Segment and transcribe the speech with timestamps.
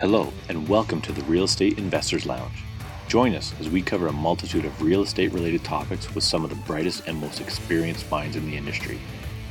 [0.00, 2.62] Hello, and welcome to the Real Estate Investors Lounge.
[3.08, 6.50] Join us as we cover a multitude of real estate related topics with some of
[6.50, 9.00] the brightest and most experienced minds in the industry.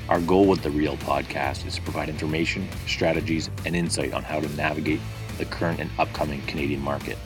[0.08, 4.40] Our goal with the Real podcast is to provide information, strategies, and insight on how
[4.40, 5.02] to navigate
[5.38, 7.18] the current and upcoming Canadian market.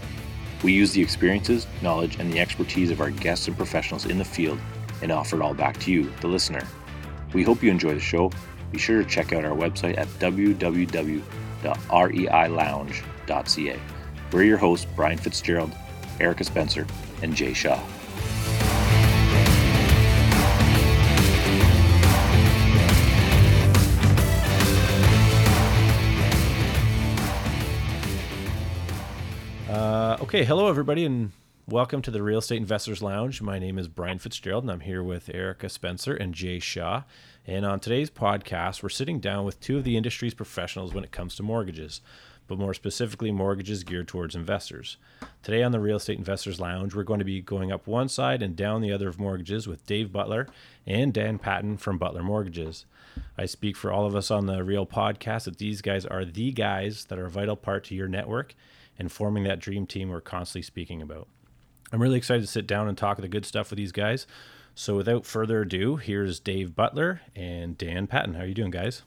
[0.64, 4.26] We use the experiences, knowledge, and the expertise of our guests and professionals in the
[4.26, 4.58] field
[5.04, 6.68] and offer it all back to you, the listener.
[7.34, 8.32] We hope you enjoy the show.
[8.72, 10.08] Be sure to check out our website at
[13.32, 13.80] www.reilounge.ca.
[14.32, 15.72] We're your hosts, Brian Fitzgerald,
[16.20, 16.86] Erika Spencer,
[17.22, 17.82] and Jay Shaw.
[29.70, 31.32] Uh, okay, hello everybody, and
[31.68, 33.42] welcome to the Real Estate Investors Lounge.
[33.42, 37.04] My name is Brian Fitzgerald, and I'm here with Erika Spencer and Jay Shaw.
[37.48, 41.12] And on today's podcast, we're sitting down with two of the industry's professionals when it
[41.12, 42.02] comes to mortgages,
[42.48, 44.98] but more specifically, mortgages geared towards investors.
[45.44, 48.42] Today on the Real Estate Investors Lounge, we're going to be going up one side
[48.42, 50.48] and down the other of mortgages with Dave Butler
[50.86, 52.86] and Dan Patton from Butler Mortgages.
[53.38, 56.52] I speak for all of us on the Real podcast that these guys are the
[56.52, 58.54] guys that are a vital part to your network
[58.98, 61.28] and forming that dream team we're constantly speaking about.
[61.92, 64.28] I'm really excited to sit down and talk the good stuff with these guys.
[64.76, 68.36] So without further ado, here's Dave Butler and Dan Patton.
[68.36, 69.04] How are you doing, guys?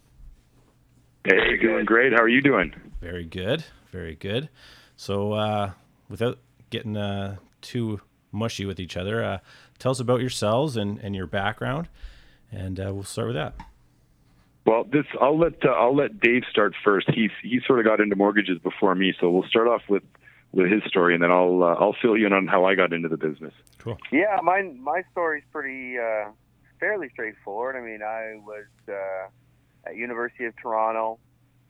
[1.26, 2.12] Hey, you doing great.
[2.12, 2.74] How are you doing?
[3.00, 3.64] Very good.
[3.90, 4.50] Very good.
[4.96, 5.70] So uh,
[6.10, 9.38] without getting uh, too mushy with each other, uh,
[9.78, 11.88] tell us about yourselves and, and your background,
[12.52, 13.54] and uh, we'll start with that.
[14.66, 17.08] Well, this I'll let uh, I'll let Dave start first.
[17.14, 20.02] He's he sort of got into mortgages before me, so we'll start off with
[20.52, 22.92] with his story, and then I'll uh, I'll fill you in on how I got
[22.92, 23.54] into the business.
[23.78, 23.98] Cool.
[24.12, 26.30] Yeah, my my story's pretty uh,
[26.80, 27.76] fairly straightforward.
[27.76, 29.28] I mean, I was uh,
[29.86, 31.18] at University of Toronto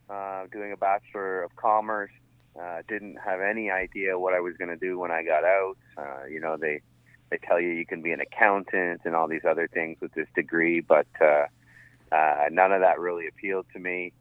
[0.09, 2.11] uh, doing a Bachelor of Commerce.
[2.59, 5.77] Uh, didn't have any idea what I was going to do when I got out.
[5.97, 6.81] Uh, you know, they
[7.29, 10.27] they tell you you can be an accountant and all these other things with this
[10.35, 11.47] degree, but uh,
[12.11, 14.13] uh, none of that really appealed to me.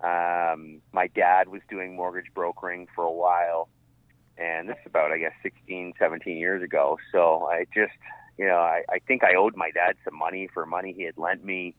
[0.00, 3.68] Um, my dad was doing mortgage brokering for a while
[4.38, 6.98] and this is about I guess 16, 17 years ago.
[7.12, 7.92] So I just,
[8.38, 11.16] you know, I, I think I owed my dad some money for money he had
[11.16, 11.74] lent me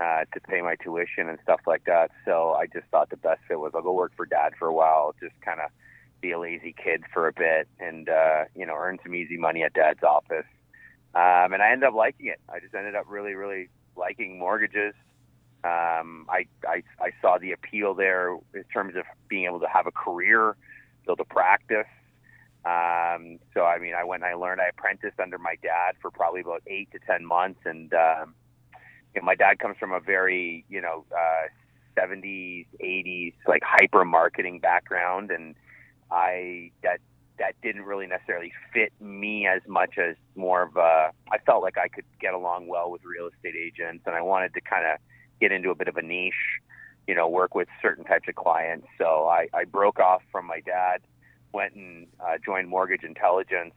[0.00, 2.10] uh, to pay my tuition and stuff like that.
[2.24, 4.74] So I just thought the best fit was I'll go work for dad for a
[4.74, 5.70] while, just kind of
[6.20, 9.62] be a lazy kid for a bit, and uh, you know, earn some easy money
[9.62, 10.46] at dad's office.
[11.14, 12.40] Um, and I ended up liking it.
[12.48, 14.94] I just ended up really, really liking mortgages.
[15.64, 19.86] Um, I, I I saw the appeal there in terms of being able to have
[19.86, 20.56] a career,
[21.04, 21.86] build a practice,
[22.64, 24.60] um, so I mean, I went and I learned.
[24.60, 28.34] I apprenticed under my dad for probably about eight to ten months, and um,
[29.14, 31.48] you know, my dad comes from a very you know uh,
[31.98, 35.54] 70s, 80s like hyper marketing background, and
[36.10, 36.98] I that
[37.38, 41.10] that didn't really necessarily fit me as much as more of a.
[41.30, 44.54] I felt like I could get along well with real estate agents, and I wanted
[44.54, 44.98] to kind of
[45.40, 46.34] get into a bit of a niche,
[47.06, 48.88] you know, work with certain types of clients.
[48.98, 51.00] So I, I broke off from my dad
[51.52, 53.74] went and uh, joined Mortgage Intelligence,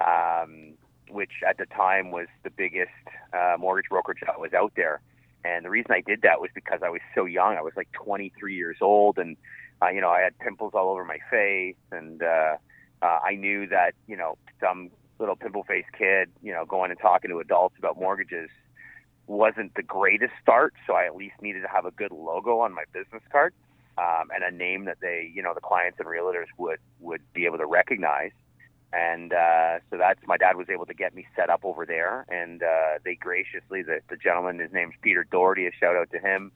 [0.00, 0.74] um,
[1.12, 2.90] which at the time was the biggest
[3.32, 5.00] uh, mortgage brokerage that was out there.
[5.44, 7.56] And the reason I did that was because I was so young.
[7.56, 9.36] I was like 23 years old, and
[9.82, 12.56] uh, you know I had pimples all over my face, and uh,
[13.02, 17.30] uh, I knew that you know some little pimple-faced kid, you know, going and talking
[17.30, 18.48] to adults about mortgages
[19.26, 20.74] wasn't the greatest start.
[20.86, 23.54] So I at least needed to have a good logo on my business card
[23.98, 27.44] um, and a name that they, you know, the clients and realtors would would be
[27.46, 28.32] able to recognize.
[28.92, 32.26] And uh, so that's my dad was able to get me set up over there,
[32.28, 35.66] and uh, they graciously, the, the gentleman, his name's Peter Doherty.
[35.66, 36.50] A shout out to him.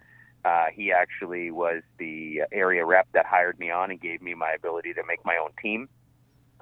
[0.45, 4.51] Uh, he actually was the area rep that hired me on and gave me my
[4.51, 5.89] ability to make my own team.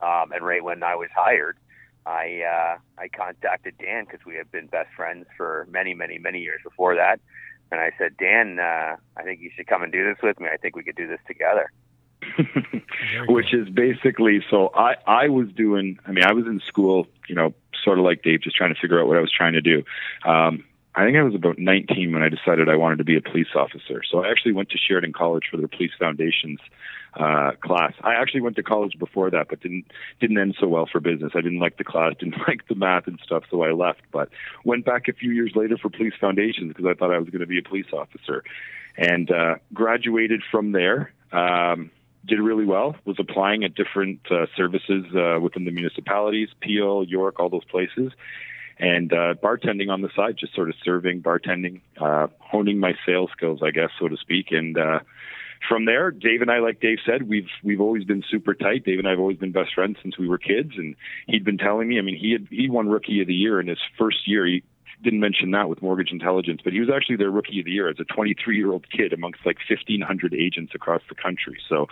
[0.03, 1.57] Um, and right when I was hired,
[2.05, 6.41] I uh, I contacted Dan because we had been best friends for many, many, many
[6.41, 7.19] years before that
[7.73, 10.49] and I said, Dan, uh, I think you should come and do this with me.
[10.53, 11.73] I think we could do this together.
[13.29, 17.35] Which is basically so I I was doing I mean I was in school you
[17.35, 17.55] know
[17.85, 19.83] sort of like Dave just trying to figure out what I was trying to do
[20.25, 20.65] um
[20.95, 23.55] I think I was about 19 when I decided I wanted to be a police
[23.55, 24.03] officer.
[24.11, 26.59] So I actually went to Sheridan College for their police foundations
[27.15, 27.95] uh, class.
[28.03, 29.87] I actually went to college before that, but didn't
[30.21, 31.33] didn't end so well for business.
[31.35, 34.01] I didn't like the class, didn't like the math and stuff, so I left.
[34.13, 34.29] But
[34.65, 37.41] went back a few years later for police foundations because I thought I was going
[37.41, 38.45] to be a police officer,
[38.97, 41.13] and uh, graduated from there.
[41.33, 41.91] Um,
[42.27, 42.97] did really well.
[43.05, 48.13] Was applying at different uh, services uh, within the municipalities, Peel, York, all those places
[48.79, 53.31] and uh, bartending on the side, just sort of serving, bartending, uh, honing my sales
[53.37, 54.47] skills, I guess, so to speak.
[54.51, 55.01] And uh,
[55.69, 58.85] from there, Dave and I, like Dave said, we've we've always been super tight.
[58.85, 60.97] Dave and I have always been best friends since we were kids, and
[61.27, 61.99] he'd been telling me.
[61.99, 64.47] I mean, he had he won Rookie of the Year in his first year.
[64.47, 64.65] He
[65.03, 67.89] didn't mention that with Mortgage Intelligence, but he was actually their rookie of the year
[67.89, 71.59] as a 23 year old kid amongst like 1,500 agents across the country.
[71.69, 71.87] So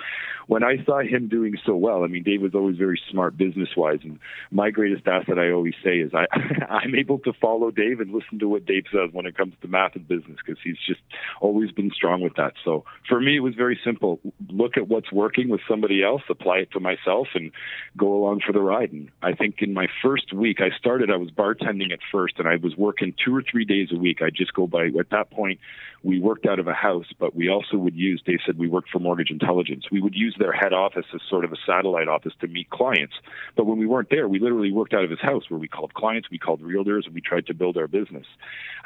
[0.47, 3.71] when I saw him doing so well, I mean, Dave was always very smart business
[3.77, 4.01] wise.
[4.03, 4.19] And
[4.51, 6.27] my greatest asset, I always say, is I,
[6.69, 9.69] I'm able to follow Dave and listen to what Dave says when it comes to
[9.69, 11.01] math and business because he's just
[11.41, 12.55] always been strong with that.
[12.65, 16.59] So for me, it was very simple look at what's working with somebody else, apply
[16.59, 17.51] it to myself, and
[17.97, 18.93] go along for the ride.
[18.93, 22.49] And I think in my first week, I started, I was bartending at first, and
[22.49, 24.23] I was working working two or three days a week.
[24.23, 24.87] I just go by.
[24.99, 25.61] At that point,
[26.03, 28.23] we worked out of a house, but we also would use.
[28.25, 29.87] Dave said we worked for Mortgage Intelligence.
[29.91, 33.15] We would use their head office as sort of a satellite office to meet clients.
[33.57, 35.95] But when we weren't there, we literally worked out of his house, where we called
[35.95, 38.27] clients, we called realtors, and we tried to build our business.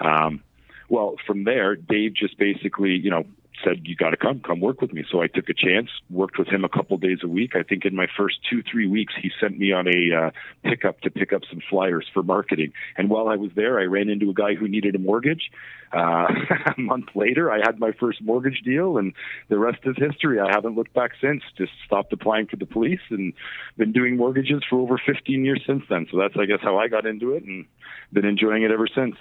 [0.00, 0.42] Um,
[0.88, 3.24] well, from there, Dave just basically, you know,
[3.62, 6.38] said, "You got to come, come work with me." So I took a chance, worked
[6.38, 7.54] with him a couple days a week.
[7.54, 10.30] I think in my first two, three weeks, he sent me on a uh,
[10.62, 12.72] pickup to pick up some flyers for marketing.
[12.96, 15.50] And while I was there, I ran into a guy who needed a mortgage.
[15.92, 16.26] Uh,
[16.76, 19.12] a month later, I had my first mortgage deal, and
[19.48, 20.40] the rest is history.
[20.40, 21.42] I haven't looked back since.
[21.56, 23.32] Just stopped applying for the police and
[23.76, 26.06] been doing mortgages for over 15 years since then.
[26.10, 27.66] So that's, I guess, how I got into it, and
[28.12, 29.16] been enjoying it ever since.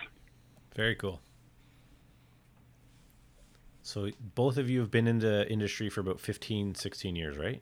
[0.76, 1.22] Very cool.
[3.84, 7.62] So both of you have been in the industry for about 15, 16 years, right?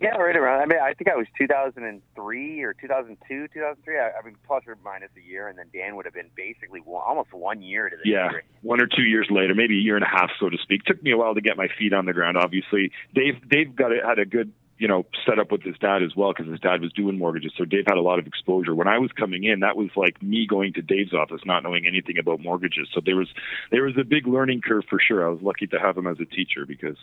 [0.00, 0.60] Yeah, right around.
[0.60, 3.98] I mean, I think I was 2003 or 2002, 2003.
[3.98, 6.80] I, I mean, plus or minus a year, and then Dan would have been basically
[6.80, 8.42] one, almost one year to the yeah, degree.
[8.60, 10.84] one or two years later, maybe a year and a half, so to speak.
[10.84, 12.36] Took me a while to get my feet on the ground.
[12.36, 16.02] Obviously, Dave Dave got a, had a good you know, set up with his dad
[16.02, 17.52] as well because his dad was doing mortgages.
[17.56, 18.74] So Dave had a lot of exposure.
[18.74, 21.86] When I was coming in, that was like me going to Dave's office, not knowing
[21.86, 22.88] anything about mortgages.
[22.92, 23.28] So there was
[23.70, 25.26] there was a big learning curve for sure.
[25.26, 26.96] I was lucky to have him as a teacher because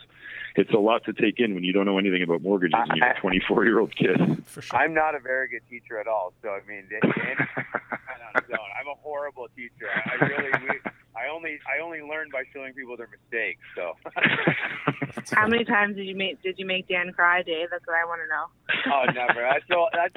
[0.56, 3.08] it's a lot to take in when you don't know anything about mortgages and you're
[3.08, 4.44] a 24 year old kid.
[4.46, 4.78] For sure.
[4.78, 6.32] I'm not a very good teacher at all.
[6.42, 7.02] So I mean, Dan,
[8.34, 9.88] I'm a horrible teacher.
[9.90, 10.50] I really.
[10.68, 13.62] We, I only I only learn by showing people their mistakes.
[13.76, 13.94] So.
[15.32, 17.68] How many times did you make did you make Dan cry, Dave?
[17.70, 18.46] That's what I want to know.
[18.92, 19.40] oh, never.
[19.40, 20.14] That's the that's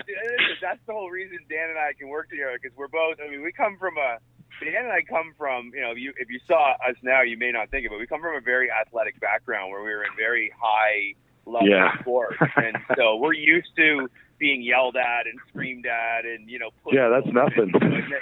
[0.62, 3.18] that's the whole reason Dan and I can work together because we're both.
[3.24, 4.18] I mean, we come from a.
[4.60, 7.38] Dan and I come from, you know, if you if you saw us now, you
[7.38, 10.04] may not think it, but we come from a very athletic background where we were
[10.04, 11.14] in very high
[11.46, 12.00] level yeah.
[12.02, 16.70] sports, and so we're used to being yelled at and screamed at and you know
[16.92, 17.74] yeah that's nothing.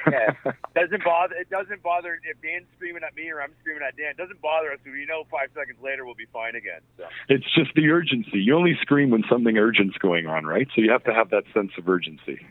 [0.09, 0.51] yeah.
[0.75, 4.11] doesn't bother it doesn't bother if dan's screaming at me or i'm screaming at dan
[4.11, 4.79] it doesn't bother us.
[4.85, 7.03] We know five seconds later we'll be fine again so.
[7.29, 8.39] it's just the urgency.
[8.39, 10.67] You only scream when something urgent's going on right?
[10.75, 12.45] So you have to have that sense of urgency.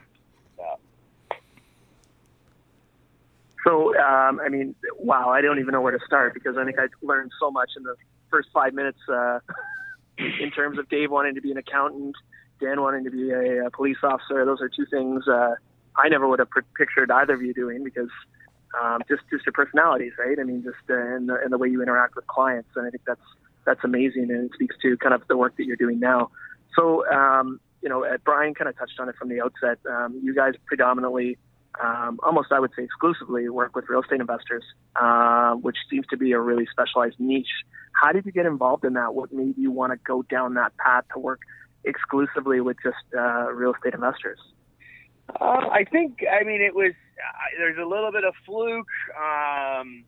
[0.58, 1.36] Yeah.
[3.66, 6.78] so um, i mean wow i don't even know where to start because i think
[6.78, 7.96] i learned so much in the
[8.30, 9.38] first five minutes uh,
[10.18, 12.14] in terms of dave wanting to be an accountant
[12.60, 14.44] Dan wanting to be a, a police officer.
[14.44, 15.54] Those are two things uh,
[15.96, 18.10] I never would have pictured either of you doing because
[18.80, 20.38] um, just just your personalities, right?
[20.38, 22.90] I mean, just uh, in, the, in the way you interact with clients, and I
[22.90, 23.20] think that's
[23.64, 26.30] that's amazing, and it speaks to kind of the work that you're doing now.
[26.76, 29.78] So, um, you know, uh, Brian kind of touched on it from the outset.
[29.88, 31.38] Um, you guys predominantly,
[31.82, 34.64] um, almost I would say exclusively, work with real estate investors,
[34.96, 37.46] uh, which seems to be a really specialized niche.
[37.92, 39.14] How did you get involved in that?
[39.14, 41.40] What made you want to go down that path to work
[41.84, 44.38] exclusively with just uh, real estate investors?
[45.40, 48.86] Uh, I think, I mean, it was, uh, there's a little bit of fluke.
[49.16, 50.04] Um,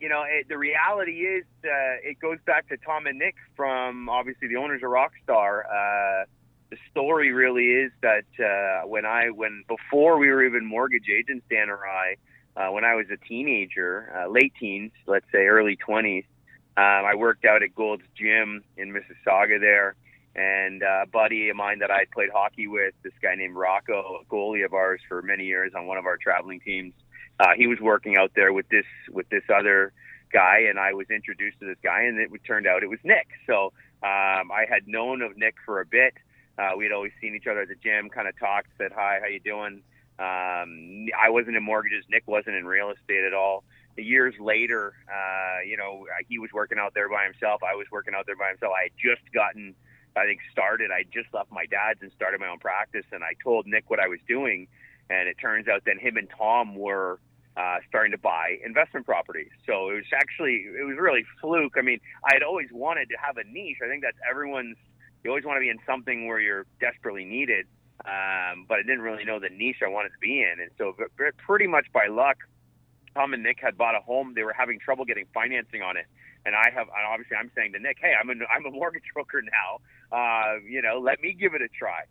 [0.00, 4.08] you know, it, the reality is uh, it goes back to Tom and Nick from
[4.08, 5.64] obviously the owners of Rockstar.
[5.64, 6.24] Uh,
[6.70, 11.44] the story really is that uh, when I, when before we were even mortgage agents,
[11.50, 12.16] Dan or I,
[12.70, 16.24] when I was a teenager, late teens, let's say early 20s,
[16.74, 19.94] um, I worked out at Gold's Gym in Mississauga there
[20.34, 24.32] and a buddy of mine that I played hockey with, this guy named Rocco, a
[24.32, 26.94] goalie of ours for many years on one of our traveling teams.
[27.38, 29.92] Uh, he was working out there with this with this other
[30.32, 33.28] guy, and I was introduced to this guy, and it turned out it was Nick.
[33.46, 33.72] So
[34.02, 36.14] um, I had known of Nick for a bit.
[36.58, 39.18] Uh, we had always seen each other at the gym, kind of talked, said hi,
[39.20, 39.82] how you doing?
[40.18, 42.04] Um, I wasn't in mortgages.
[42.10, 43.64] Nick wasn't in real estate at all.
[43.96, 47.62] Years later, uh, you know, he was working out there by himself.
[47.62, 48.72] I was working out there by himself.
[48.78, 49.74] I had just gotten
[50.16, 50.90] I think started.
[50.90, 54.00] I just left my dad's and started my own practice, and I told Nick what
[54.00, 54.68] I was doing,
[55.08, 57.18] and it turns out that him and Tom were
[57.56, 59.50] uh, starting to buy investment properties.
[59.66, 61.74] So it was actually it was really fluke.
[61.76, 63.78] I mean, I had always wanted to have a niche.
[63.84, 64.76] I think that's everyone's.
[65.24, 67.66] You always want to be in something where you're desperately needed,
[68.04, 70.96] um, but I didn't really know the niche I wanted to be in, and so
[71.46, 72.38] pretty much by luck,
[73.14, 74.32] Tom and Nick had bought a home.
[74.34, 76.06] They were having trouble getting financing on it,
[76.44, 79.04] and I have and obviously I'm saying to Nick, hey, I'm a I'm a mortgage
[79.14, 79.78] broker now.
[80.12, 82.02] Uh, you know, let me give it a try.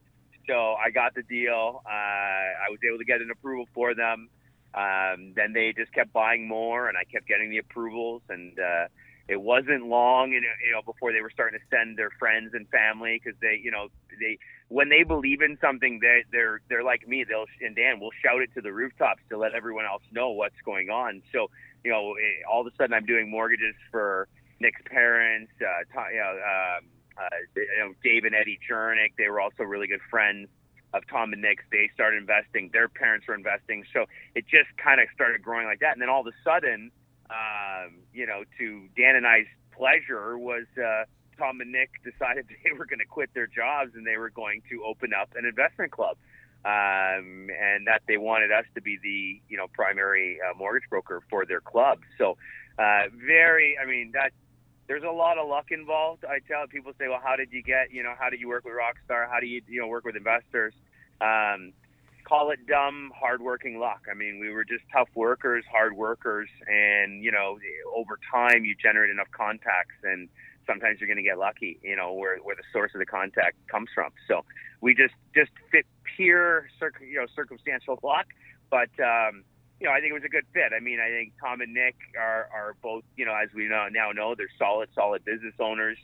[0.47, 1.81] So I got the deal.
[1.85, 4.29] Uh, I was able to get an approval for them.
[4.73, 8.21] Um, then they just kept buying more, and I kept getting the approvals.
[8.29, 8.87] And uh,
[9.27, 12.67] it wasn't long, know, you know, before they were starting to send their friends and
[12.69, 13.87] family because they, you know,
[14.19, 14.39] they
[14.69, 17.23] when they believe in something, they they're they're like me.
[17.27, 20.59] They'll and Dan will shout it to the rooftops to let everyone else know what's
[20.65, 21.21] going on.
[21.31, 21.49] So
[21.83, 22.15] you know,
[22.49, 24.27] all of a sudden I'm doing mortgages for
[24.59, 26.85] Nick's parents, uh, you know, um,
[27.17, 29.13] uh, you know, Dave and Eddie Jernick.
[29.17, 30.49] They were also really good friends
[30.93, 31.63] of Tom and Nick's.
[31.71, 32.69] They started investing.
[32.73, 33.83] Their parents were investing.
[33.93, 35.93] So it just kind of started growing like that.
[35.93, 36.91] And then all of a sudden,
[37.29, 41.05] um, you know, to Dan and I's pleasure was uh,
[41.37, 44.61] Tom and Nick decided they were going to quit their jobs and they were going
[44.69, 46.17] to open up an investment club.
[46.63, 51.23] Um, and that they wanted us to be the, you know, primary uh, mortgage broker
[51.27, 52.01] for their club.
[52.19, 52.37] So,
[52.77, 54.31] uh, very, I mean, that
[54.91, 56.25] there's a lot of luck involved.
[56.25, 58.65] I tell people say, well, how did you get, you know, how did you work
[58.65, 59.25] with Rockstar?
[59.31, 60.73] How do you, you know, work with investors?
[61.21, 61.71] Um,
[62.25, 64.01] call it dumb, hardworking luck.
[64.11, 67.57] I mean, we were just tough workers, hard workers, and you know,
[67.95, 70.27] over time you generate enough contacts, and
[70.67, 71.79] sometimes you're going to get lucky.
[71.81, 74.11] You know, where where the source of the contact comes from.
[74.27, 74.43] So
[74.81, 75.85] we just just fit
[76.17, 76.67] pure,
[76.99, 78.25] you know, circumstantial luck,
[78.69, 79.45] but um,
[79.81, 80.73] you know, I think it was a good fit.
[80.77, 83.87] I mean, I think Tom and Nick are, are both, you know, as we know,
[83.91, 85.97] now know, they're solid, solid business owners.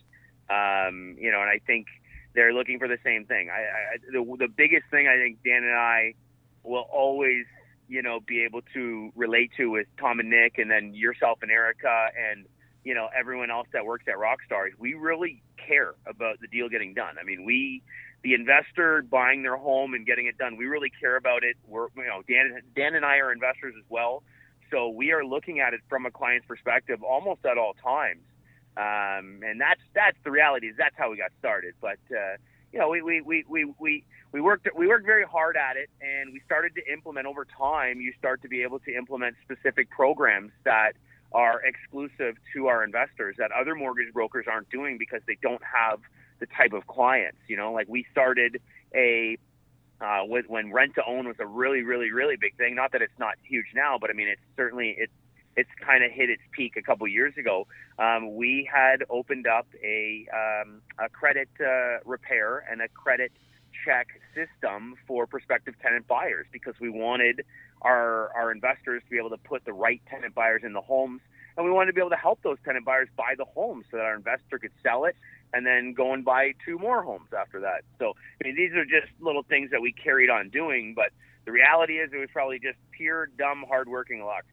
[0.50, 1.86] Um, you know, and I think
[2.34, 3.52] they're looking for the same thing.
[3.52, 6.16] I, I the, the biggest thing I think Dan and I
[6.64, 7.46] will always,
[7.88, 11.52] you know, be able to relate to with Tom and Nick, and then yourself and
[11.52, 12.46] Erika, and
[12.84, 14.70] you know everyone else that works at Rockstar.
[14.80, 17.16] We really care about the deal getting done.
[17.20, 17.84] I mean, we
[18.24, 20.58] the investor buying their home and getting it done.
[20.58, 21.56] We really care about it.
[21.68, 24.24] We're, you know, Dan, Dan and I are investors as well.
[24.72, 28.22] So we are looking at it from a client's perspective almost at all times.
[28.76, 31.76] Um, and that's, that's the reality is that's how we got started.
[31.80, 32.38] But, uh,
[32.74, 35.90] you know, we, we, we, we, we, we worked, we worked very hard at it
[36.02, 38.02] and we started to implement over time.
[38.02, 40.94] You start to be able to implement specific programs that
[41.32, 46.00] are exclusive to our investors that other mortgage brokers aren't doing because they don't have–
[46.40, 47.40] the type of clients.
[47.48, 48.62] You know, like we started
[48.94, 49.38] a
[50.00, 52.76] uh, with, when rent to own was a really, really, really big thing.
[52.76, 55.14] Not that it's not huge now, but I mean, it's certainly it's
[55.56, 57.66] it's kind of hit its peak a couple years ago.
[57.98, 63.32] Um, we had opened up a um, a credit uh, repair and a credit
[63.86, 67.44] check system for prospective tenant buyers because we wanted
[67.82, 71.22] our our investors to be able to put the right tenant buyers in the homes
[71.56, 73.98] and we wanted to be able to help those tenant buyers buy the home so
[73.98, 75.16] that our investor could sell it
[75.54, 77.84] and then go and buy two more homes after that.
[78.00, 81.12] So, I mean, these are just little things that we carried on doing, but
[81.46, 84.44] the reality is it was probably just pure, dumb, hardworking luck.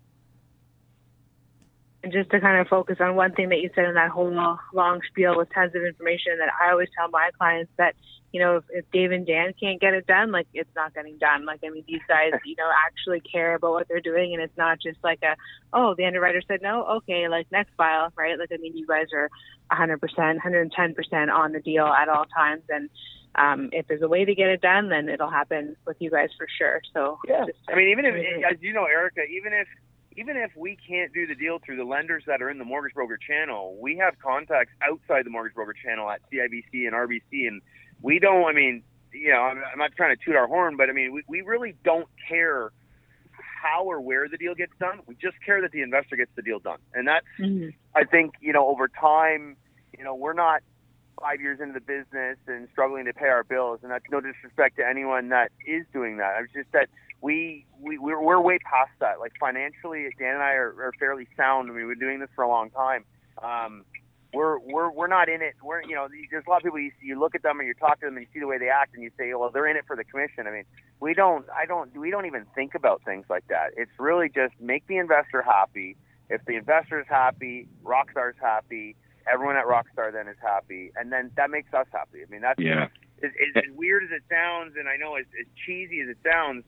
[2.02, 4.30] And just to kind of focus on one thing that you said in that whole
[4.74, 7.94] long spiel with tons of information that I always tell my clients that
[8.34, 11.18] you know, if, if Dave and Dan can't get it done, like it's not getting
[11.18, 11.46] done.
[11.46, 14.58] Like, I mean, these guys, you know, actually care about what they're doing, and it's
[14.58, 15.36] not just like a,
[15.72, 18.36] oh, the underwriter said no, okay, like next file, right?
[18.36, 19.30] Like, I mean, you guys are
[19.70, 22.90] 100%, 110% on the deal at all times, and
[23.36, 26.30] um, if there's a way to get it done, then it'll happen with you guys
[26.36, 26.80] for sure.
[26.92, 28.14] So yeah, just, I mean, even if,
[28.50, 29.68] as you know, Erika, even if
[30.16, 32.94] even if we can't do the deal through the lenders that are in the mortgage
[32.94, 37.60] broker channel, we have contacts outside the mortgage broker channel at CIBC and RBC and
[38.04, 38.44] we don't.
[38.44, 38.82] I mean,
[39.12, 41.40] you know, I'm, I'm not trying to toot our horn, but I mean, we, we
[41.40, 42.70] really don't care
[43.32, 45.00] how or where the deal gets done.
[45.06, 47.70] We just care that the investor gets the deal done, and that's mm-hmm.
[47.96, 49.56] I think you know over time,
[49.96, 50.61] you know, we're not
[51.18, 54.76] five years into the business and struggling to pay our bills, and that's no disrespect
[54.76, 56.42] to anyone that is doing that.
[56.42, 56.88] It's just that
[57.23, 59.18] we we we're, we're way past that.
[59.18, 61.70] Like financially, Dan and I are, are fairly sound.
[61.70, 63.04] I mean, we've been doing this for a long time.
[63.42, 63.87] Um,
[64.34, 65.54] we're we're we're not in it.
[65.62, 67.68] We're you know there's a lot of people you see, you look at them and
[67.68, 69.50] you talk to them and you see the way they act and you say well
[69.50, 70.46] they're in it for the commission.
[70.46, 70.64] I mean
[71.00, 73.70] we don't I don't we don't even think about things like that.
[73.76, 75.96] It's really just make the investor happy.
[76.30, 78.96] If the investor is happy, Rockstar's happy.
[79.30, 82.18] Everyone at Rockstar then is happy, and then that makes us happy.
[82.26, 82.88] I mean that's yeah.
[83.22, 86.18] As, as, as weird as it sounds, and I know as, as cheesy as it
[86.30, 86.64] sounds,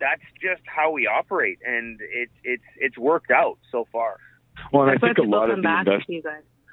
[0.00, 4.16] that's just how we operate, and it's it's it's worked out so far.
[4.72, 6.04] Well, and I think a lot of the investors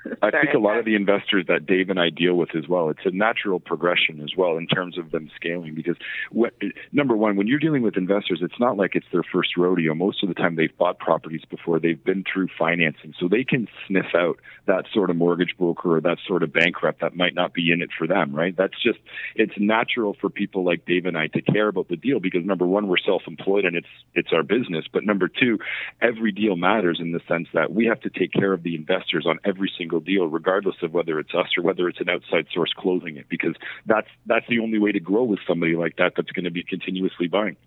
[0.22, 2.90] I think a lot of the investors that Dave and I deal with as well,
[2.90, 5.76] it's a natural progression as well in terms of them scaling.
[5.76, 5.96] Because
[6.32, 6.54] what,
[6.92, 9.94] number one, when you're dealing with investors, it's not like it's their first rodeo.
[9.96, 13.68] Most of the time, they've bought properties before, they've been through financing, so they can
[13.88, 17.54] sniff out that sort of mortgage broker or that sort of bankrupt that might not
[17.54, 18.36] be in it for them.
[18.36, 18.56] Right?
[18.56, 19.00] That's just
[19.36, 22.66] it's natural for people like Dave and I to care about the deal because number
[22.66, 25.60] one, we're self-employed and it's it's our business, but number two,
[26.02, 29.26] every deal matters in the sense that we have to take care of the investors
[29.28, 32.74] on every single deal, regardless of whether it's us or whether it's an outside source
[32.78, 36.32] closing it, because that's that's the only way to grow with somebody like that that's
[36.32, 37.58] going to be continuously buying.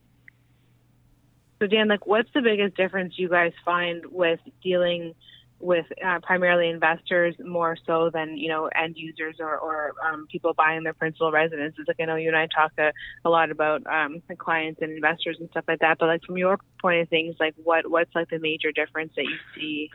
[1.61, 5.15] So Dan, like, what's the biggest difference you guys find with dealing
[5.61, 10.55] with uh, primarily investors more so than you know end users or, or um, people
[10.55, 11.85] buying their principal residences.
[11.89, 12.93] Like I know you and I talk a,
[13.25, 15.99] a lot about um, clients and investors and stuff like that.
[15.99, 19.25] But like from your point of things, like what what's like the major difference that
[19.25, 19.91] you see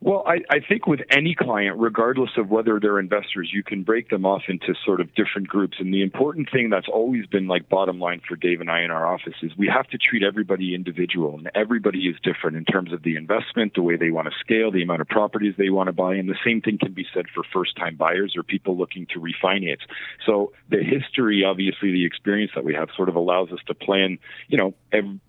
[0.00, 4.10] well, I, I think with any client, regardless of whether they're investors, you can break
[4.10, 5.78] them off into sort of different groups.
[5.80, 8.90] And the important thing that's always been like bottom line for Dave and I in
[8.90, 12.92] our office is we have to treat everybody individual, and everybody is different in terms
[12.92, 15.86] of the investment, the way they want to scale, the amount of properties they want
[15.88, 16.14] to buy.
[16.14, 19.20] And the same thing can be said for first time buyers or people looking to
[19.20, 19.80] refinance.
[20.26, 24.18] So the history, obviously, the experience that we have sort of allows us to plan,
[24.48, 25.20] you know, every,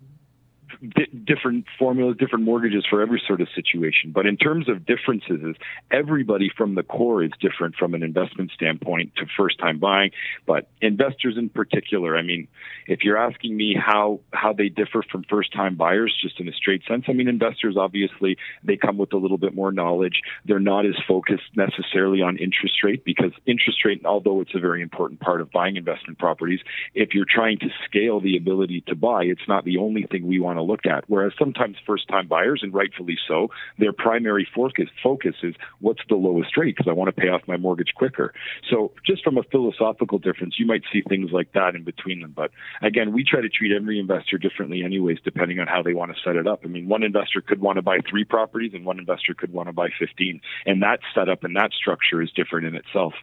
[1.24, 4.12] different formulas, different mortgages for every sort of situation.
[4.12, 5.56] But in terms of differences,
[5.90, 10.10] everybody from the core is different from an investment standpoint to first time buying.
[10.46, 12.48] But investors in particular, I mean,
[12.86, 16.52] if you're asking me how how they differ from first time buyers, just in a
[16.52, 20.20] straight sense, I mean, investors obviously they come with a little bit more knowledge.
[20.44, 24.82] They're not as focused necessarily on interest rate because interest rate, although it's a very
[24.82, 26.60] important part of buying investment properties,
[26.94, 30.38] if you're trying to scale the ability to buy, it's not the only thing we
[30.38, 31.04] want to look at.
[31.08, 33.48] Whereas sometimes first time buyers, and rightfully so,
[33.78, 37.42] their primary focus, focus is what's the lowest rate because I want to pay off
[37.46, 38.32] my mortgage quicker.
[38.70, 42.32] So just from a philosophical difference, you might see things like that in between them.
[42.36, 42.50] But
[42.82, 46.22] again, we try to treat every investor differently anyways, depending on how they want to
[46.22, 46.60] set it up.
[46.64, 49.68] I mean, one investor could want to buy three properties and one investor could want
[49.68, 50.40] to buy 15.
[50.66, 53.14] And that setup and that structure is different in itself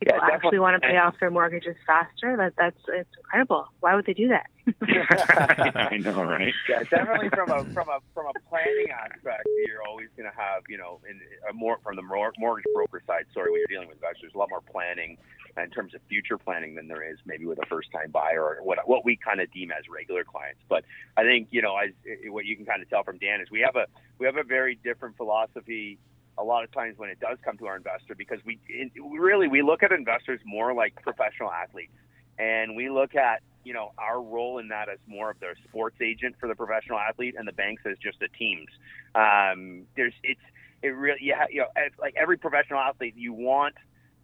[0.00, 2.36] people yeah, actually want to pay off their mortgages faster.
[2.36, 3.66] That that's it's incredible.
[3.80, 4.46] Why would they do that?
[5.90, 6.52] I know, right?
[6.68, 10.62] Yeah, definitely from a from a from a planning aspect, you're always going to have
[10.68, 13.24] you know in a more from the mortgage broker side.
[13.34, 15.18] Sorry, when you're dealing with investors, there's a lot more planning
[15.56, 18.58] in terms of future planning than there is maybe with a first time buyer or
[18.62, 20.60] what what we kind of deem as regular clients.
[20.68, 20.84] But
[21.16, 21.90] I think you know as
[22.30, 23.86] what you can kind of tell from Dan is we have a
[24.18, 25.98] we have a very different philosophy
[26.38, 29.48] a lot of times when it does come to our investor because we it, really
[29.48, 31.92] we look at investors more like professional athletes.
[32.38, 35.96] And we look at you know our role in that as more of the sports
[36.00, 38.68] agent for the professional athlete and the banks as just the teams.
[39.14, 40.40] Um, there's it's
[40.82, 41.68] it really yeah you know
[42.00, 43.74] like every professional athlete you want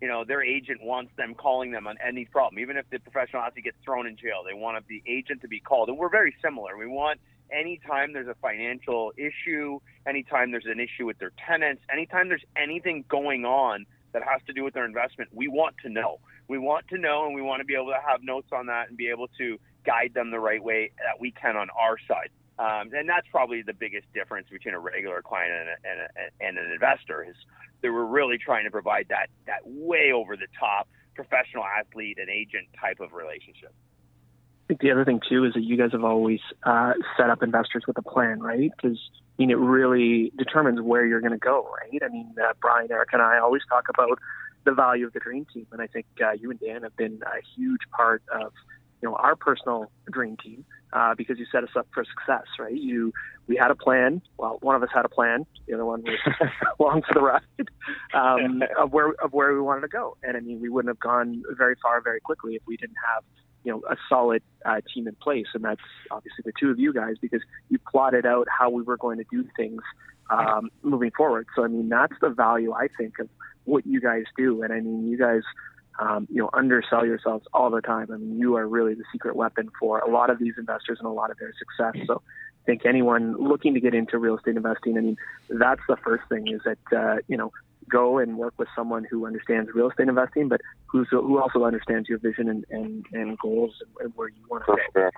[0.00, 2.60] you know their agent wants them calling them on any problem.
[2.60, 5.58] Even if the professional athlete gets thrown in jail they want the agent to be
[5.58, 5.88] called.
[5.88, 6.76] And we're very similar.
[6.76, 7.20] We want
[7.54, 13.04] anytime there's a financial issue, anytime there's an issue with their tenants, anytime there's anything
[13.08, 16.18] going on that has to do with their investment, we want to know.
[16.48, 18.88] We want to know and we want to be able to have notes on that
[18.88, 22.30] and be able to guide them the right way that we can on our side.
[22.58, 26.46] Um, and that's probably the biggest difference between a regular client and, a, and, a,
[26.46, 27.34] and an investor is
[27.82, 32.28] that we're really trying to provide that, that way over the top professional athlete and
[32.28, 33.74] agent type of relationship.
[34.74, 37.84] Think the other thing too is that you guys have always uh, set up investors
[37.86, 38.72] with a plan, right?
[38.76, 42.02] Because I mean, it really determines where you're going to go, right?
[42.04, 44.18] I mean, uh, Brian, Eric, and I always talk about
[44.64, 47.20] the value of the dream team, and I think uh, you and Dan have been
[47.22, 48.52] a huge part of
[49.00, 52.74] you know our personal dream team uh, because you set us up for success, right?
[52.74, 53.12] You
[53.46, 54.22] we had a plan.
[54.38, 55.46] Well, one of us had a plan.
[55.68, 56.18] The other one was
[56.80, 57.42] along for the ride
[58.12, 60.16] um, of where of where we wanted to go.
[60.24, 63.22] And I mean, we wouldn't have gone very far very quickly if we didn't have
[63.64, 66.92] you know a solid uh, team in place, and that's obviously the two of you
[66.92, 69.82] guys because you plotted out how we were going to do things
[70.30, 71.46] um, moving forward.
[71.56, 73.28] So I mean that's the value I think of
[73.64, 75.42] what you guys do, and I mean you guys.
[75.96, 78.08] Um, you know, undersell yourselves all the time.
[78.12, 81.06] I mean, you are really the secret weapon for a lot of these investors and
[81.06, 82.04] a lot of their success.
[82.08, 82.20] So,
[82.64, 85.16] I think anyone looking to get into real estate investing, I mean,
[85.50, 87.52] that's the first thing is that, uh, you know,
[87.88, 92.08] go and work with someone who understands real estate investing, but who's, who also understands
[92.08, 95.10] your vision and, and, and goals and where you want to go.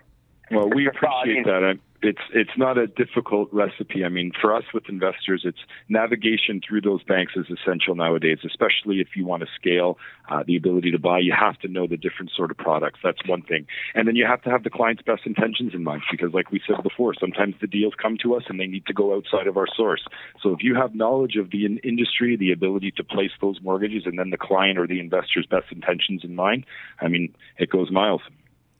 [0.50, 1.79] Well, we appreciate that.
[2.02, 4.04] It's it's not a difficult recipe.
[4.04, 9.00] I mean, for us with investors, it's navigation through those banks is essential nowadays, especially
[9.00, 11.18] if you want to scale uh, the ability to buy.
[11.18, 13.00] You have to know the different sort of products.
[13.02, 16.02] That's one thing, and then you have to have the client's best intentions in mind
[16.11, 18.92] because, like we said before, sometimes the deals come to us and they need to
[18.92, 20.04] go outside of our source.
[20.42, 24.02] So if you have knowledge of the in- industry, the ability to place those mortgages,
[24.06, 26.64] and then the client or the investor's best intentions in mind,
[27.00, 28.22] I mean, it goes miles.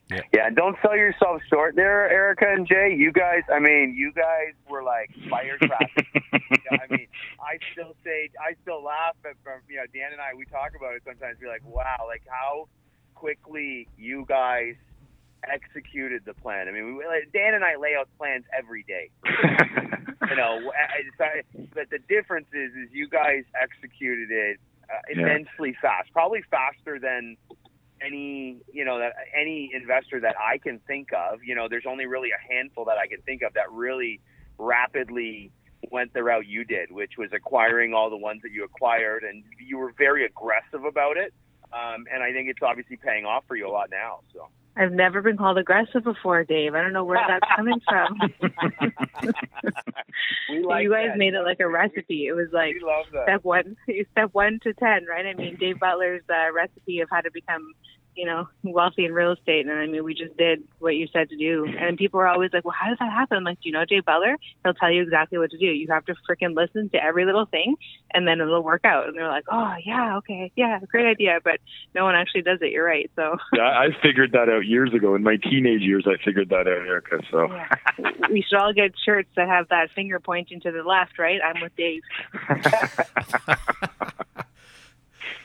[0.09, 0.21] Yeah.
[0.33, 2.95] yeah, don't sell yourself short there, Erika and Jay.
[2.97, 6.07] You guys, I mean, you guys were like firecrackers.
[6.33, 7.09] I mean,
[7.41, 10.35] I still say, I still laugh at from you know Dan and I.
[10.35, 11.39] We talk about it sometimes.
[11.43, 12.69] We're like, wow, like how
[13.17, 14.75] quickly you guys
[15.43, 16.69] executed the plan.
[16.69, 19.11] I mean, we, Dan and I lay out plans every day.
[19.27, 20.71] you know,
[21.75, 25.81] but the difference is, is you guys executed it uh, immensely yeah.
[25.99, 27.37] fast, probably faster than
[28.05, 31.41] any you know that any investor that I can think of.
[31.45, 34.21] You know, there's only really a handful that I can think of that really
[34.59, 35.51] rapidly
[35.91, 39.45] went the route you did, which was acquiring all the ones that you acquired, and
[39.65, 41.33] you were very aggressive about it.
[41.73, 44.21] Um, and I think it's obviously paying off for you a lot now.
[44.33, 44.49] So.
[44.79, 46.75] I've never been called aggressive before, Dave.
[46.75, 48.21] I don't know where that's coming from.
[50.65, 51.19] like you guys that.
[51.19, 52.27] made it like a recipe.
[52.27, 52.75] It was like
[53.25, 53.77] step one,
[54.13, 55.25] step one to ten, right?
[55.25, 57.73] I mean, Dave Butler's uh, recipe of how to become
[58.17, 59.67] you know, wealthy in real estate.
[59.67, 61.67] And I mean, we just did what you said to do.
[61.79, 63.37] And people are always like, well, how does that happen?
[63.37, 64.37] I'm like, do you know Jay Butler?
[64.65, 65.67] He'll tell you exactly what to do.
[65.67, 67.77] You have to freaking listen to every little thing
[68.13, 69.07] and then it'll work out.
[69.07, 71.39] And they're like, oh, yeah, okay, yeah, great idea.
[71.45, 71.61] But
[71.95, 72.73] no one actually does it.
[72.73, 73.11] You're right.
[73.17, 75.15] So yeah, I figured that out years ago.
[75.15, 77.21] In my teenage years, I figured that out, Erika.
[77.31, 77.69] So yeah.
[78.31, 81.41] we should all get shirts that have that finger pointing to the left, right?
[81.45, 82.03] I'm with Dave.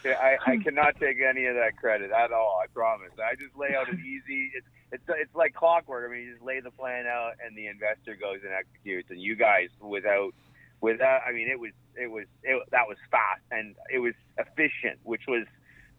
[0.05, 0.61] I, I hmm.
[0.61, 2.59] cannot take any of that credit at all.
[2.63, 3.11] I promise.
[3.17, 4.51] I just lay out an easy.
[4.55, 6.09] It's it's it's like clockwork.
[6.09, 9.09] I mean, you just lay the plan out, and the investor goes and executes.
[9.09, 10.33] And you guys, without
[10.81, 14.99] without, I mean, it was it was it, that was fast and it was efficient,
[15.03, 15.45] which was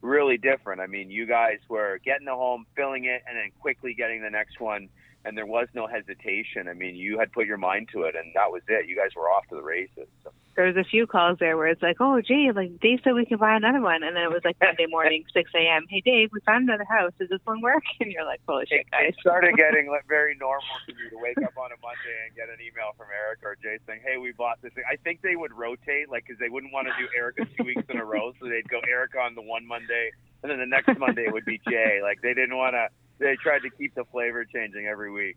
[0.01, 0.81] really different.
[0.81, 4.31] I mean, you guys were getting the home, filling it, and then quickly getting the
[4.31, 4.89] next one
[5.25, 6.69] and there was no hesitation.
[6.69, 8.89] I mean, you had put your mind to it, and that was it.
[8.89, 10.09] You guys were off to the races.
[10.25, 10.33] So.
[10.55, 13.25] There was a few calls there where it's like, "Oh, gee, like Dave said we
[13.25, 15.87] can buy another one," and then it was like Monday morning, 6 a.m.
[15.89, 17.13] Hey, Dave, we found another house.
[17.19, 17.83] Does this one work?
[18.01, 21.39] And you're like, "Holy shit, guys!" It started getting very normal for me to wake
[21.39, 24.33] up on a Monday and get an email from Eric or Jay saying, "Hey, we
[24.33, 27.09] bought this thing." I think they would rotate, like, because they wouldn't want to do
[27.17, 30.13] Erika two weeks in a row, so they'd go Erika on the one Monday,
[30.43, 32.01] and then the next Monday would be Jay.
[32.03, 35.37] Like, they didn't want to they tried to keep the flavor changing every week.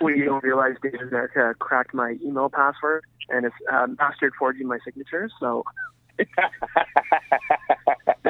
[0.00, 4.78] We don't realize David uh, cracked my email password and it's uh, mastered forging my
[4.84, 5.28] signature.
[5.38, 5.64] So
[6.18, 6.26] they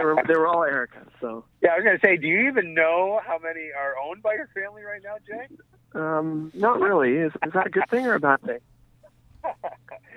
[0.02, 1.06] were they were all Erika.
[1.20, 4.34] So yeah, I was gonna say, do you even know how many are owned by
[4.34, 5.46] your family right now, Jay?
[5.94, 7.12] Um, not really.
[7.12, 8.58] Is is that a good thing or a bad thing?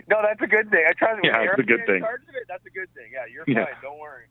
[0.09, 0.83] no, that's a good thing.
[0.87, 1.21] I try to.
[1.23, 2.03] Yeah, it's a good thing.
[2.03, 3.11] It, that's a good thing.
[3.13, 3.65] Yeah, you're yeah.
[3.65, 3.75] fine.
[3.81, 4.25] Don't worry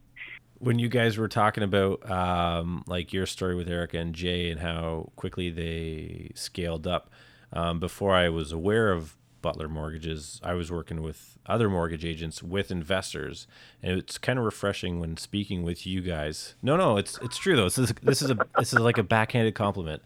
[0.61, 4.61] when you guys were talking about um, like your story with Erika and Jay and
[4.61, 7.11] how quickly they scaled up,
[7.53, 12.43] um, before I was aware of Butler Mortgages, I was working with other mortgage agents
[12.43, 13.47] with investors,
[13.83, 16.55] and it's kind of refreshing when speaking with you guys.
[16.63, 17.65] No, no, it's it's true though.
[17.65, 20.03] This is this is a this is like a backhanded compliment.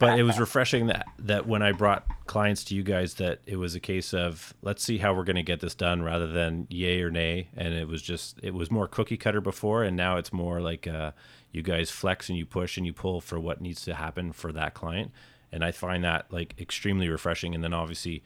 [0.00, 3.56] But it was refreshing that that when I brought clients to you guys that it
[3.56, 6.66] was a case of let's see how we're going to get this done rather than
[6.70, 7.48] yay or nay.
[7.56, 10.86] And it was just it was more cookie cutter before and now it's more like
[10.86, 11.12] uh,
[11.52, 14.52] you guys flex and you push and you pull for what needs to happen for
[14.52, 15.12] that client.
[15.52, 17.54] And I find that like extremely refreshing.
[17.54, 18.22] And then obviously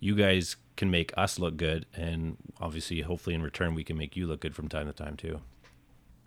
[0.00, 1.84] you guys can make us look good.
[1.94, 5.16] And obviously hopefully in return we can make you look good from time to time
[5.16, 5.40] too.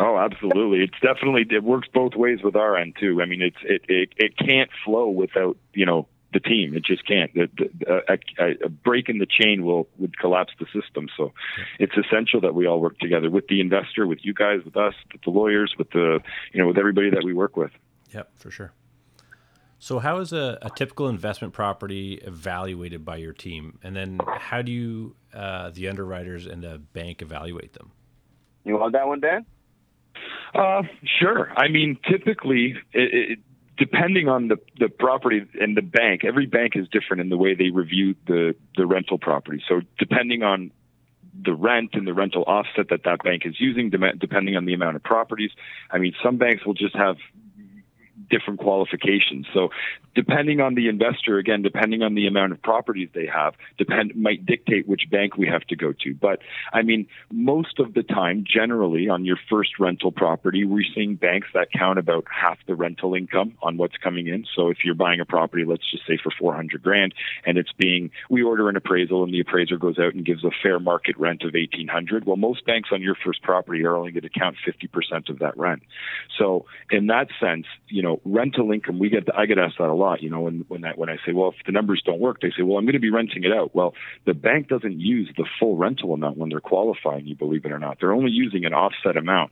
[0.01, 0.83] Oh, absolutely.
[0.83, 3.21] It's definitely it works both ways with our end too.
[3.21, 6.73] I mean, it's it it, it can't flow without you know the team.
[6.73, 7.31] It just can't.
[7.33, 11.07] The, the, a, a, break in the chain will would collapse the system.
[11.15, 11.33] So
[11.77, 14.95] it's essential that we all work together with the investor, with you guys, with us,
[15.11, 16.19] with the lawyers, with the
[16.51, 17.71] you know with everybody that we work with.
[18.11, 18.73] Yep, for sure.
[19.77, 24.63] So how is a, a typical investment property evaluated by your team, and then how
[24.63, 27.91] do you uh, the underwriters and the bank evaluate them?
[28.63, 29.45] You want that one, Dan?
[30.53, 30.83] Uh,
[31.19, 31.51] sure.
[31.55, 33.39] I mean, typically, it, it,
[33.77, 37.55] depending on the, the property and the bank, every bank is different in the way
[37.55, 39.63] they review the, the rental property.
[39.67, 40.71] So depending on
[41.33, 44.97] the rent and the rental offset that that bank is using, depending on the amount
[44.97, 45.51] of properties,
[45.89, 47.17] I mean, some banks will just have
[48.29, 49.47] different qualifications.
[49.53, 49.69] So
[50.15, 54.45] depending on the investor, again, depending on the amount of properties they have, depend might
[54.45, 56.13] dictate which bank we have to go to.
[56.13, 56.39] But
[56.73, 61.47] I mean, most of the time, generally, on your first rental property, we're seeing banks
[61.53, 64.45] that count about half the rental income on what's coming in.
[64.55, 67.13] So if you're buying a property, let's just say for 400 grand,
[67.45, 70.51] and it's being, we order an appraisal, and the appraiser goes out and gives a
[70.61, 72.25] fair market rent of 1800.
[72.25, 75.57] Well, most banks on your first property are only going to count 50% of that
[75.57, 75.83] rent.
[76.37, 79.93] So in that sense, you know, rental income, we get, I get asked that a
[79.93, 82.41] lot, you know, when, when that, when I say, well, if the numbers don't work,
[82.41, 83.75] they say, well, I'm going to be renting it out.
[83.75, 83.93] Well,
[84.25, 87.79] the bank doesn't use the full rental amount when they're qualifying you, believe it or
[87.79, 87.97] not.
[87.99, 89.51] They're only using an offset amount.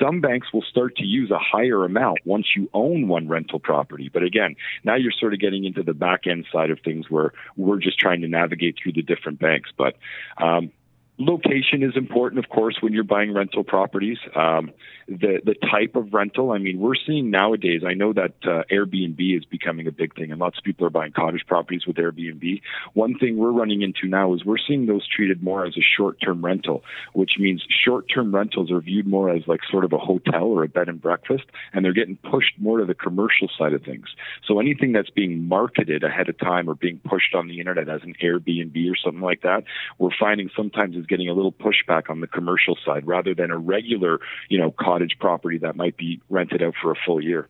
[0.00, 4.10] Some banks will start to use a higher amount once you own one rental property.
[4.12, 7.32] But again, now you're sort of getting into the back end side of things where
[7.56, 9.70] we're just trying to navigate through the different banks.
[9.76, 9.96] But
[10.38, 10.72] um,
[11.20, 14.18] location is important, of course, when you're buying rental properties.
[14.34, 14.72] Um,
[15.06, 16.52] the the type of rental.
[16.52, 17.82] I mean, we're seeing nowadays.
[17.86, 20.90] I know that uh, Airbnb is becoming a big thing, and lots of people are
[20.90, 22.62] buying cottage properties with Airbnb.
[22.94, 26.44] One thing we're running into now is we're seeing those treated more as a short-term
[26.44, 30.62] rental, which means short-term rentals are viewed more as like sort of a hotel or
[30.62, 34.06] a bed and breakfast, and they're getting pushed more to the commercial side of things.
[34.46, 38.02] So anything that's being marketed ahead of time or being pushed on the internet as
[38.04, 39.64] an Airbnb or something like that,
[39.98, 43.58] we're finding sometimes is getting a little pushback on the commercial side rather than a
[43.58, 47.48] regular, you know, cottage property that might be rented out for a full year.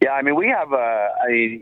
[0.00, 1.60] Yeah, I mean, we have, uh, I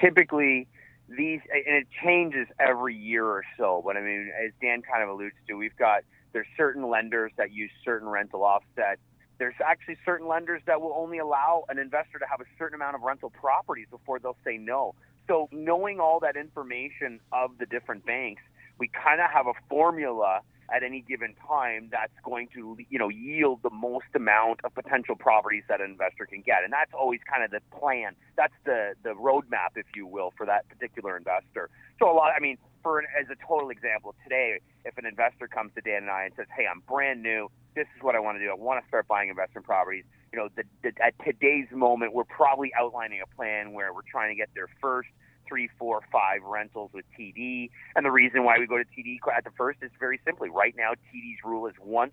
[0.00, 0.68] typically
[1.08, 5.08] these, and it changes every year or so, but I mean, as Dan kind of
[5.08, 6.02] alludes to, we've got,
[6.32, 8.98] there's certain lenders that use certain rental offset.
[9.38, 12.96] There's actually certain lenders that will only allow an investor to have a certain amount
[12.96, 14.94] of rental properties before they'll say no.
[15.26, 18.42] So knowing all that information of the different banks,
[18.78, 20.40] we kind of have a formula
[20.72, 25.14] at any given time that's going to you know yield the most amount of potential
[25.14, 26.64] properties that an investor can get.
[26.64, 28.14] And that's always kind of the plan.
[28.36, 31.70] That's the the roadmap if you will for that particular investor.
[31.98, 35.48] So a lot i mean for an, as a total example today if an investor
[35.48, 37.50] comes to dan and i and says hey i'm brand new.
[37.74, 38.50] This is what i want to do.
[38.50, 40.04] I want to start buying investment properties.
[40.32, 44.30] You know the, the, at today's moment we're probably outlining a plan where we're trying
[44.30, 45.10] to get their first
[45.46, 47.70] three, four, five rentals with TD.
[47.96, 50.74] And the reason why we go to TD at the first is very simply right
[50.76, 52.12] now, TD's rule is once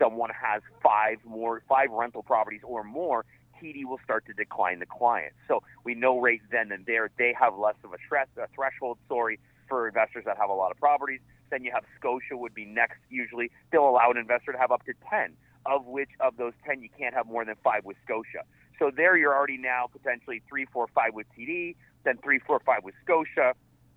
[0.00, 3.24] someone has five more, five rental properties or more,
[3.60, 5.32] TD will start to decline the client.
[5.48, 8.98] So we know right then and there they have less of a, stress, a threshold,
[9.08, 11.20] sorry, for investors that have a lot of properties.
[11.50, 12.98] Then you have Scotia would be next.
[13.10, 15.32] Usually they'll allow an investor to have up to 10,
[15.66, 18.44] of which of those 10 you can't have more than five with Scotia.
[18.78, 21.74] So there you're already now potentially three, four, five with TD
[22.04, 23.54] then three, four, five with Scotia.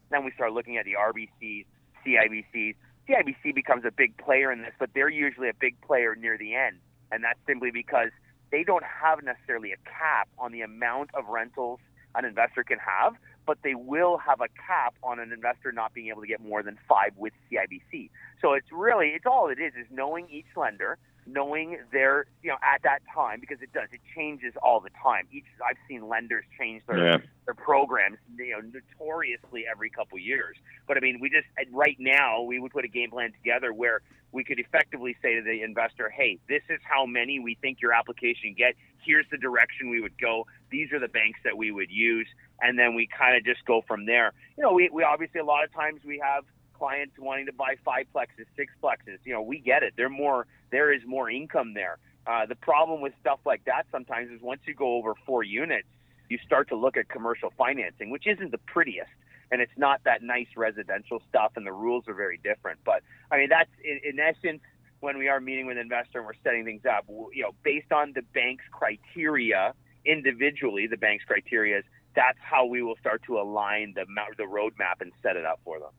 [0.09, 1.65] Then we start looking at the RBCs,
[2.05, 2.75] CIBCs.
[3.09, 6.55] CIBC becomes a big player in this, but they're usually a big player near the
[6.55, 6.77] end.
[7.11, 8.09] And that's simply because
[8.51, 11.79] they don't have necessarily a cap on the amount of rentals
[12.15, 13.13] an investor can have,
[13.45, 16.61] but they will have a cap on an investor not being able to get more
[16.61, 18.09] than five with CIBC.
[18.41, 22.57] So it's really, it's all it is, is knowing each lender, knowing their, you know,
[22.63, 25.27] at that time, because it does, it changes all the time.
[25.31, 27.17] Each, I've seen lenders change their, yeah.
[27.45, 30.57] their programs, you know, notoriously every couple years.
[30.87, 34.01] But I mean, we just, right now, we would put a game plan together where
[34.31, 37.93] we could effectively say to the investor, hey, this is how many we think your
[37.93, 38.75] application get.
[39.03, 40.47] Here's the direction we would go.
[40.69, 42.27] These are the banks that we would use.
[42.61, 44.31] And then we kind of just go from there.
[44.57, 46.45] You know, we, we obviously, a lot of times we have,
[46.81, 49.19] clients wanting to buy five plexes, six plexes.
[49.23, 49.93] You know, we get it.
[49.95, 51.99] There more there is more income there.
[52.25, 55.87] Uh, the problem with stuff like that sometimes is once you go over four units,
[56.29, 59.11] you start to look at commercial financing, which isn't the prettiest,
[59.51, 62.79] and it's not that nice residential stuff, and the rules are very different.
[62.83, 64.61] But I mean, that's in, in essence
[65.01, 67.05] when we are meeting with an investor and we're setting things up.
[67.07, 72.81] You know, based on the bank's criteria individually, the bank's criteria, is that's how we
[72.81, 75.91] will start to align the the roadmap and set it up for them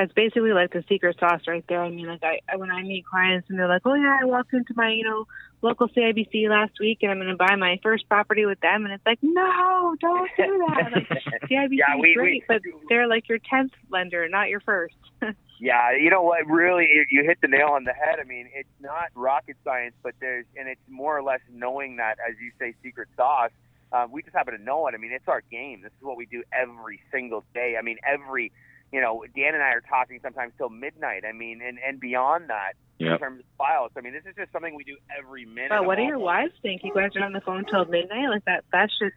[0.00, 1.82] that's basically like the secret sauce right there.
[1.82, 4.54] I mean, like I when I meet clients and they're like, "Oh yeah, I walked
[4.54, 5.26] into my you know
[5.60, 8.94] local CIBC last week and I'm going to buy my first property with them," and
[8.94, 11.08] it's like, "No, don't do that." Like,
[11.50, 14.94] CIBC yeah, we, is great, we, but they're like your tenth lender, not your first.
[15.60, 16.46] yeah, you know what?
[16.46, 18.18] Really, you hit the nail on the head.
[18.20, 22.16] I mean, it's not rocket science, but there's and it's more or less knowing that,
[22.26, 23.50] as you say, secret sauce.
[23.92, 24.94] Uh, we just happen to know it.
[24.94, 25.82] I mean, it's our game.
[25.82, 27.74] This is what we do every single day.
[27.76, 28.52] I mean, every
[28.92, 31.24] you know, Dan and I are talking sometimes till midnight.
[31.28, 33.14] I mean, and and beyond that yep.
[33.14, 33.90] in terms of files.
[33.96, 35.70] I mean, this is just something we do every minute.
[35.70, 36.82] But what do your wives think?
[36.84, 38.64] You guys are on the phone till midnight like that?
[38.72, 39.14] That's just.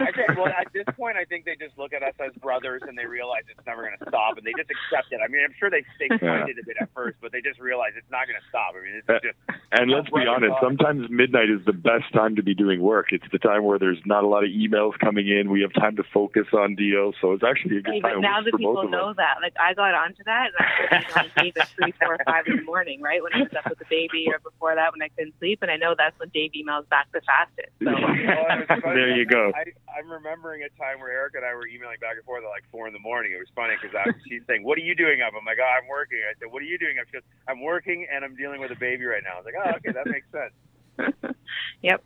[0.00, 2.96] I well, at this point, I think they just look at us as brothers and
[2.96, 5.20] they realize it's never going to stop, and they just accept it.
[5.24, 7.60] I mean, I'm sure they they find it a bit at first, but they just
[7.60, 8.72] realize it's not going to stop.
[8.76, 9.36] I mean, it's Uh, just.
[9.72, 13.08] And let's be honest, sometimes midnight is the best time to be doing work.
[13.12, 15.50] It's the time where there's not a lot of emails coming in.
[15.50, 18.14] We have time to focus on deals, so it's actually a good Hey, time.
[18.16, 19.16] but now for that people know us.
[19.16, 20.50] that, like I got onto that,
[20.90, 23.68] and I was on three, four, five in the morning, right when I was up
[23.68, 26.28] with the baby, or before that when I couldn't sleep, and I know that's when
[26.30, 27.72] Dave emails back the fastest.
[27.80, 28.94] So Well, it was funny.
[28.94, 29.52] there you go.
[29.56, 29.64] I,
[29.96, 32.64] I'm remembering a time where Eric and I were emailing back and forth at like
[32.70, 33.32] four in the morning.
[33.32, 33.96] It was funny because
[34.28, 36.60] she's saying, "What are you doing up?" I'm like, "Oh, I'm working." I said, "What
[36.60, 39.22] are you doing up?" She goes, "I'm working and I'm dealing with a baby right
[39.24, 40.54] now." I was like, "Oh, okay, that makes sense."
[41.82, 42.04] yep.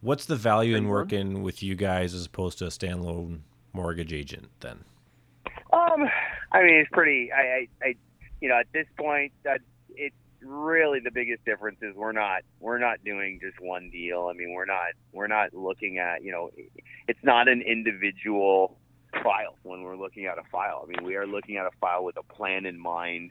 [0.00, 3.40] What's the value in working with you guys as opposed to a standalone
[3.72, 4.84] mortgage agent then?
[5.72, 6.06] Um,
[6.52, 7.32] I mean, it's pretty.
[7.32, 7.94] I, I, I
[8.44, 9.62] you know, at this point, that
[9.96, 14.28] it's really the biggest difference is we're not we're not doing just one deal.
[14.30, 16.50] I mean, we're not we're not looking at you know,
[17.08, 18.76] it's not an individual
[19.22, 20.84] file when we're looking at a file.
[20.84, 23.30] I mean, we are looking at a file with a plan in mind.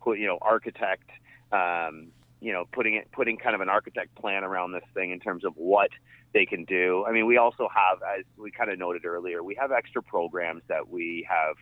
[0.00, 1.10] Put you know, architect.
[1.52, 2.06] Um,
[2.40, 5.44] you know, putting it putting kind of an architect plan around this thing in terms
[5.44, 5.90] of what
[6.32, 7.04] they can do.
[7.06, 10.62] I mean, we also have, as we kind of noted earlier, we have extra programs
[10.68, 11.56] that we have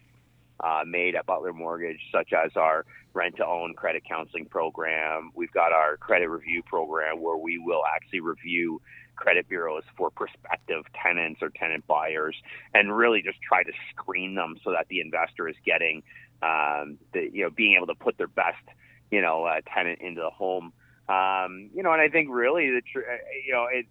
[0.63, 5.33] uh, made at Butler Mortgage, such as our rent to own credit counseling program.
[5.35, 8.81] We've got our credit review program where we will actually review
[9.17, 12.35] credit bureaus for prospective tenants or tenant buyers
[12.75, 16.03] and really just try to screen them so that the investor is getting
[16.43, 18.65] um, the, you know, being able to put their best,
[19.11, 20.73] you know, uh, tenant into the home.
[21.09, 23.87] Um, you know, and I think really the, tr- uh, you know, it,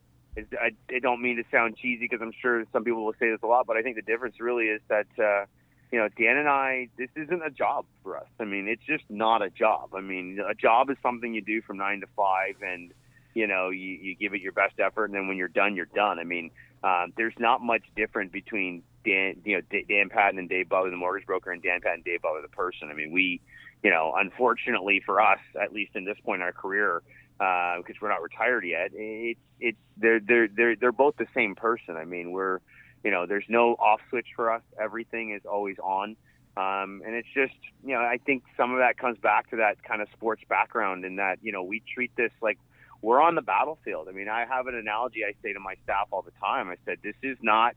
[0.59, 3.39] I, I don't mean to sound cheesy because I'm sure some people will say this
[3.43, 5.45] a lot, but I think the difference really is that, uh,
[5.91, 8.27] you know, Dan and I, this isn't a job for us.
[8.39, 9.89] I mean, it's just not a job.
[9.93, 12.93] I mean, a job is something you do from nine to five, and
[13.33, 15.85] you know, you, you give it your best effort, and then when you're done, you're
[15.85, 16.19] done.
[16.19, 16.51] I mean,
[16.83, 20.89] um, there's not much different between Dan, you know, D- Dan Patton and Dave Butler,
[20.89, 22.89] the mortgage broker, and Dan Patton and Dave Butler, the person.
[22.89, 23.41] I mean, we,
[23.83, 27.01] you know, unfortunately for us, at least in this point in our career,
[27.37, 31.97] because we're not retired yet, it's it's they're they're they're they're both the same person.
[31.97, 32.59] I mean, we're
[33.03, 34.61] you know, there's no off switch for us.
[34.79, 36.15] Everything is always on.
[36.57, 39.83] Um, and it's just, you know, I think some of that comes back to that
[39.83, 42.57] kind of sports background in that, you know, we treat this like
[43.01, 44.07] we're on the battlefield.
[44.09, 46.69] I mean, I have an analogy I say to my staff all the time.
[46.69, 47.75] I said, this is not,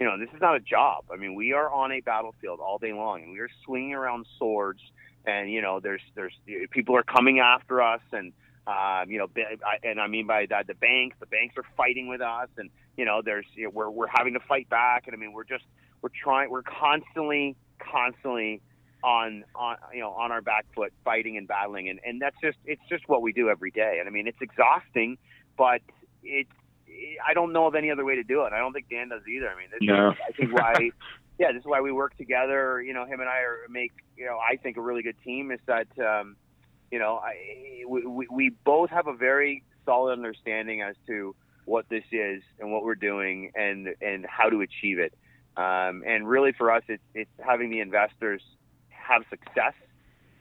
[0.00, 1.04] you know, this is not a job.
[1.12, 4.26] I mean, we are on a battlefield all day long and we are swinging around
[4.36, 4.80] swords
[5.24, 6.34] and, you know, there's, there's
[6.70, 8.32] people are coming after us and,
[8.66, 9.28] um, you know,
[9.82, 13.04] and I mean by that the banks, the banks are fighting with us, and you
[13.04, 15.64] know, there's you know, we're we're having to fight back, and I mean, we're just
[16.02, 18.60] we're trying, we're constantly, constantly
[19.04, 22.58] on on you know on our back foot, fighting and battling, and and that's just
[22.66, 25.16] it's just what we do every day, and I mean, it's exhausting,
[25.56, 25.80] but
[26.24, 26.50] it's
[27.24, 28.52] I don't know of any other way to do it.
[28.52, 29.48] I don't think Dan does either.
[29.48, 30.10] I mean, this No.
[30.10, 30.90] is, I think why.
[31.40, 32.82] Yeah, this is why we work together.
[32.82, 35.52] You know, him and I are make you know I think a really good team.
[35.52, 36.34] Is that um,
[36.90, 41.36] you know, I, we, we both have a very solid understanding as to
[41.68, 45.12] what this is and what we're doing and and how to achieve it.
[45.56, 48.42] Um, and really, for us, it's it's having the investors
[48.90, 49.74] have success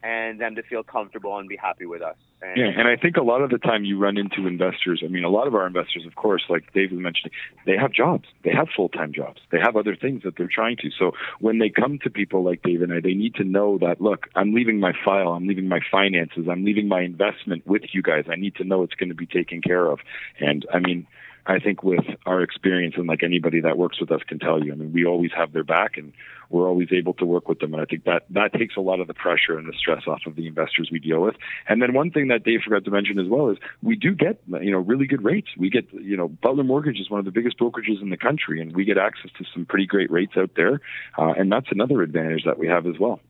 [0.04, 2.18] and them to feel comfortable and be happy with us.
[2.42, 5.02] And, Yeah, and I think a lot of the time you run into investors.
[5.04, 7.32] I mean, a lot of our investors, of course, like David mentioned,
[7.66, 10.78] they have jobs, they have full time jobs, they have other things that they're trying
[10.78, 10.92] to.
[10.98, 14.02] So when they come to people like David and I, they need to know that
[14.02, 18.04] look, I'm leaving my file, I'm leaving my finances, I'm leaving my investment with you
[18.04, 18.26] guys.
[18.30, 20.00] I need to know it's going to be taken care of.
[20.40, 21.08] And I mean,
[21.48, 24.74] I think with our experience and like anybody that works with us can tell you,
[24.74, 26.12] I mean, we always have their back and
[26.50, 27.74] we're always able to work with them.
[27.74, 30.22] And I think that that takes a lot of the pressure and the stress off
[30.26, 31.36] of the investors we deal with.
[31.70, 34.42] And then one thing that Dave forgot to mention as well is we do get,
[34.62, 35.48] you know, really good rates.
[35.58, 38.62] We get, you know, Butler Mortgage is one of the biggest brokerages in the country
[38.62, 40.82] and we get access to some pretty great rates out there.
[41.18, 43.22] Uh, and that's another advantage that we have as well.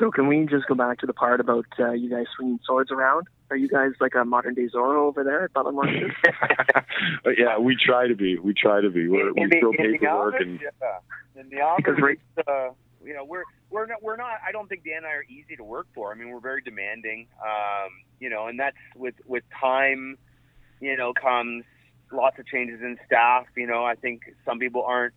[0.00, 2.90] So can we just go back to the part about uh, you guys swinging swords
[2.90, 3.26] around?
[3.50, 6.12] Are you guys like a modern day Zorro over there at Butler Mortgage?
[7.38, 8.38] yeah, we try to be.
[8.38, 9.08] We try to be.
[9.08, 11.40] We're, we in the, throw in the paperwork office, and yeah.
[11.40, 12.70] in the office, Because right- uh,
[13.04, 14.40] you know, we're we're not we're not.
[14.46, 16.10] I don't think Dan and I are easy to work for.
[16.10, 17.26] I mean, we're very demanding.
[17.44, 20.16] Um, you know, and that's with with time.
[20.80, 21.64] You know, comes
[22.10, 23.44] lots of changes in staff.
[23.54, 25.12] You know, I think some people aren't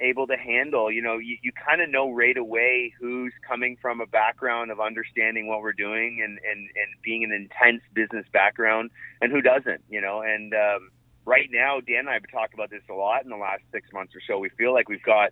[0.00, 0.90] able to handle.
[0.90, 4.80] You know, you, you kind of know right away who's coming from a background of
[4.80, 9.82] understanding what we're doing and and and being an intense business background, and who doesn't.
[9.88, 10.90] You know, and um,
[11.24, 13.88] right now, Dan and I have talked about this a lot in the last six
[13.92, 14.38] months or so.
[14.38, 15.30] We feel like we've got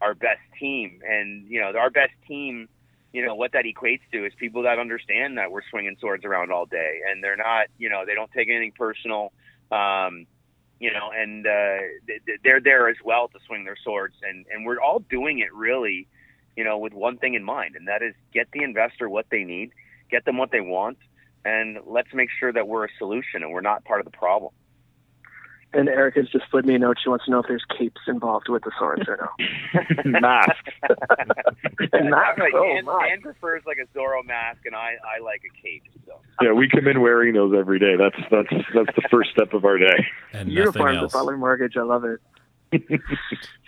[0.00, 2.68] our best team, and you know, our best team.
[3.10, 6.52] You know what that equates to is people that understand that we're swinging swords around
[6.52, 7.68] all day, and they're not.
[7.78, 9.32] You know, they don't take anything personal.
[9.72, 10.26] Um,
[10.80, 11.78] you know, and uh,
[12.44, 16.06] they're there as well to swing their swords, and and we're all doing it really,
[16.56, 19.44] you know, with one thing in mind, and that is get the investor what they
[19.44, 19.72] need,
[20.10, 20.98] get them what they want,
[21.44, 24.52] and let's make sure that we're a solution and we're not part of the problem.
[25.74, 26.96] And Erika's just slid me a note.
[27.02, 30.10] She wants to know if there's capes involved with the swords or no.
[30.20, 30.72] masks.
[31.92, 32.38] and masks.
[32.38, 33.08] Like, oh, Dan, my.
[33.08, 35.82] Dan prefers like a Zorro mask, and I, I like a cape.
[36.06, 36.14] So.
[36.40, 37.96] Yeah, we come in wearing those every day.
[37.98, 40.06] That's that's that's the first step of our day.
[40.32, 41.12] And Uniforms nothing at else.
[41.12, 41.76] Butler Mortgage.
[41.76, 42.20] I love it.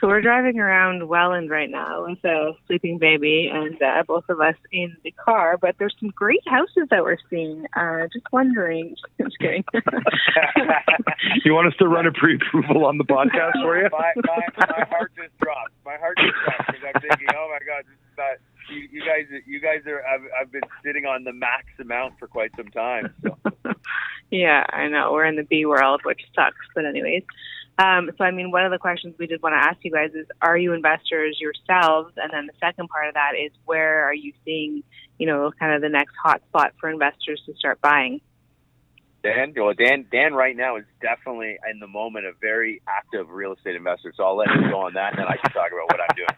[0.00, 4.40] So we're driving around Welland right now with a sleeping baby and uh, both of
[4.40, 5.58] us in the car.
[5.58, 7.66] But there's some great houses that we're seeing.
[7.76, 8.96] Uh, just wondering.
[9.20, 9.62] Just kidding.
[11.44, 13.88] you want us to run a pre-approval on the podcast for you?
[13.92, 15.72] my, my, my heart just dropped.
[15.84, 18.74] My heart just dropped because I'm thinking, oh my god, this is not.
[18.74, 20.02] You, you guys, you guys are.
[20.06, 23.12] I've, I've been sitting on the max amount for quite some time.
[23.22, 23.36] So.
[24.30, 26.56] yeah, I know we're in the B world, which sucks.
[26.74, 27.24] But anyways,
[27.80, 30.10] um, so I mean, one of the questions we did want to ask you guys
[30.14, 32.12] is, are you investors yourselves?
[32.16, 34.82] And then the second part of that is, where are you seeing,
[35.18, 38.20] you know, kind of the next hot spot for investors to start buying?
[39.22, 43.54] Dan, well, Dan, Dan, right now is definitely in the moment a very active real
[43.54, 44.12] estate investor.
[44.14, 46.16] So I'll let him go on that, and then I can talk about what I'm
[46.16, 46.28] doing.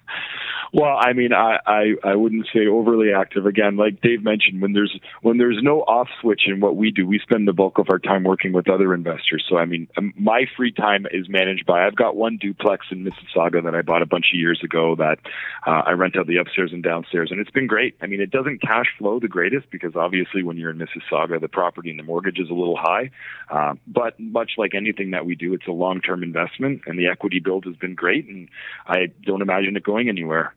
[0.73, 3.47] Well, I mean, I, I I wouldn't say overly active.
[3.47, 7.07] Again, like Dave mentioned, when there's when there's no off switch in what we do,
[7.07, 9.45] we spend the bulk of our time working with other investors.
[9.49, 11.87] So, I mean, um, my free time is managed by.
[11.87, 15.19] I've got one duplex in Mississauga that I bought a bunch of years ago that
[15.67, 17.97] uh, I rent out the upstairs and downstairs, and it's been great.
[18.01, 21.49] I mean, it doesn't cash flow the greatest because obviously when you're in Mississauga, the
[21.49, 23.11] property and the mortgage is a little high.
[23.51, 27.41] Uh, but much like anything that we do, it's a long-term investment, and the equity
[27.41, 28.49] build has been great, and
[28.87, 30.52] I don't imagine it going anywhere.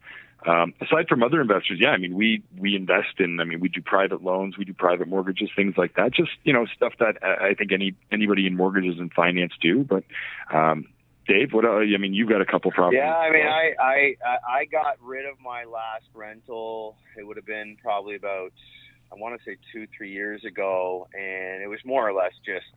[0.46, 3.40] Um, aside from other investors, yeah, I mean, we we invest in.
[3.40, 6.14] I mean, we do private loans, we do private mortgages, things like that.
[6.14, 9.84] Just you know, stuff that I think any anybody in mortgages and finance do.
[9.84, 10.04] But
[10.54, 10.86] um,
[11.28, 11.66] Dave, what?
[11.66, 13.00] Uh, I mean, you've got a couple properties.
[13.04, 14.16] Yeah, I mean, I I
[14.48, 16.96] I got rid of my last rental.
[17.18, 18.54] It would have been probably about
[19.12, 22.68] I want to say two three years ago, and it was more or less just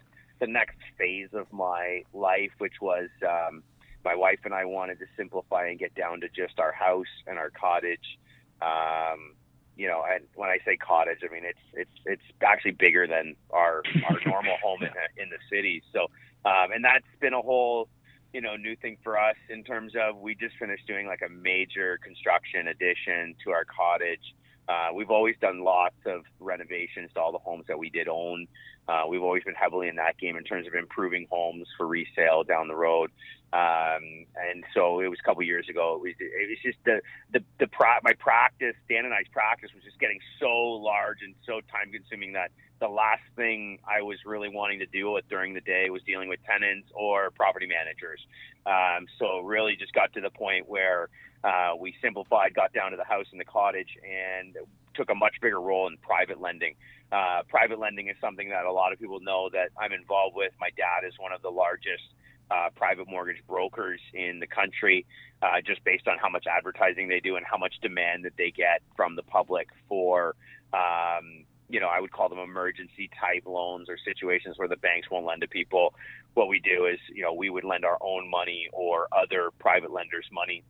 [0.41, 3.09] the next phase of my life, which was.
[3.23, 3.63] Um,
[4.05, 7.39] my wife and I wanted to simplify and get down to just our house and
[7.39, 8.19] our cottage.
[8.63, 9.35] Um,
[9.77, 13.37] you know, and when I say cottage, I mean it's it's it's actually bigger than
[13.51, 14.91] our our normal home in
[15.23, 15.83] in the city.
[15.93, 16.07] So,
[16.45, 17.89] um, and that's been a whole
[18.33, 21.31] you know new thing for us in terms of we just finished doing like a
[21.31, 24.35] major construction addition to our cottage.
[24.69, 28.47] Uh, we've always done lots of renovations to all the homes that we did own.
[28.87, 32.43] Uh, we've always been heavily in that game in terms of improving homes for resale
[32.43, 33.11] down the road.
[33.53, 35.95] Um, and so it was a couple years ago.
[35.97, 37.01] It was, it was just the
[37.33, 41.35] the the pra- my practice, Dan and I's practice was just getting so large and
[41.47, 45.55] so time consuming that the last thing I was really wanting to deal with during
[45.55, 48.21] the day was dealing with tenants or property managers.
[48.67, 51.09] Um, so really just got to the point where
[51.45, 54.57] uh, we simplified, got down to the house and the cottage, and
[54.95, 56.75] took a much bigger role in private lending.
[57.11, 60.53] Uh, private lending is something that a lot of people know that I'm involved with.
[60.61, 62.03] My dad is one of the largest
[62.51, 65.07] uh, private mortgage brokers in the country,
[65.43, 68.51] uh, just based on how much advertising they do and how much demand that they
[68.51, 70.35] get from the public for,
[70.73, 75.11] um, you know, I would call them emergency type loans or situations where the banks
[75.11, 75.95] won't lend to people.
[76.35, 79.93] What we do is, you know, we would lend our own money or other private
[79.93, 80.63] lenders' money.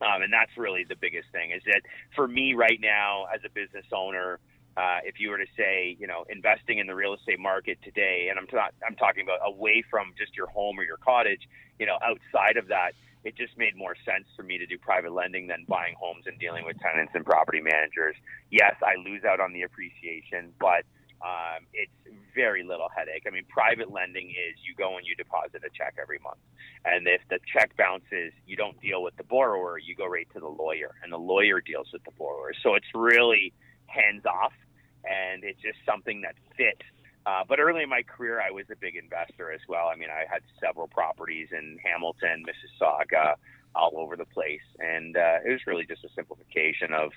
[0.00, 1.82] Um, and that's really the biggest thing is that
[2.14, 4.38] for me right now as a business owner,
[4.76, 8.28] uh, if you were to say, you know, investing in the real estate market today,
[8.30, 11.42] and I'm not, I'm talking about away from just your home or your cottage,
[11.80, 12.92] you know, outside of that,
[13.24, 16.38] it just made more sense for me to do private lending than buying homes and
[16.38, 18.14] dealing with tenants and property managers.
[18.50, 20.86] Yes, I lose out on the appreciation, but
[21.22, 21.92] um, it's
[22.34, 23.24] very little headache.
[23.26, 26.38] I mean, private lending is you go and you deposit a check every month.
[26.84, 30.40] And if the check bounces, you don't deal with the borrower, you go right to
[30.40, 32.52] the lawyer, and the lawyer deals with the borrower.
[32.62, 33.52] So it's really
[33.86, 34.52] hands off,
[35.04, 36.86] and it's just something that fits.
[37.26, 39.88] Uh, but early in my career, I was a big investor as well.
[39.92, 43.34] I mean, I had several properties in Hamilton, Mississauga,
[43.74, 47.10] all over the place, and uh, it was really just a simplification of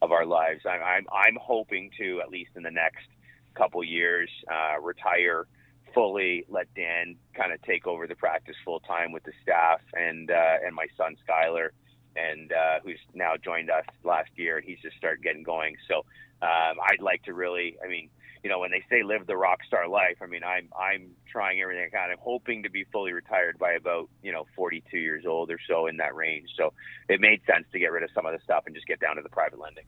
[0.00, 0.62] of our lives.
[0.66, 3.06] I'm I'm, I'm hoping to at least in the next
[3.52, 5.46] couple years uh, retire
[5.94, 10.30] fully let Dan kind of take over the practice full time with the staff and
[10.30, 11.68] uh, and my son Skyler
[12.16, 15.76] and uh, who's now joined us last year and he's just started getting going.
[15.88, 15.98] So
[16.42, 18.08] um, I'd like to really I mean
[18.42, 21.60] you know when they say live the rock star life I mean I'm I'm trying
[21.60, 22.10] everything I can.
[22.10, 25.86] I'm hoping to be fully retired by about you know 42 years old or so
[25.86, 26.50] in that range.
[26.56, 26.72] So
[27.08, 29.16] it made sense to get rid of some of the stuff and just get down
[29.16, 29.84] to the private lending.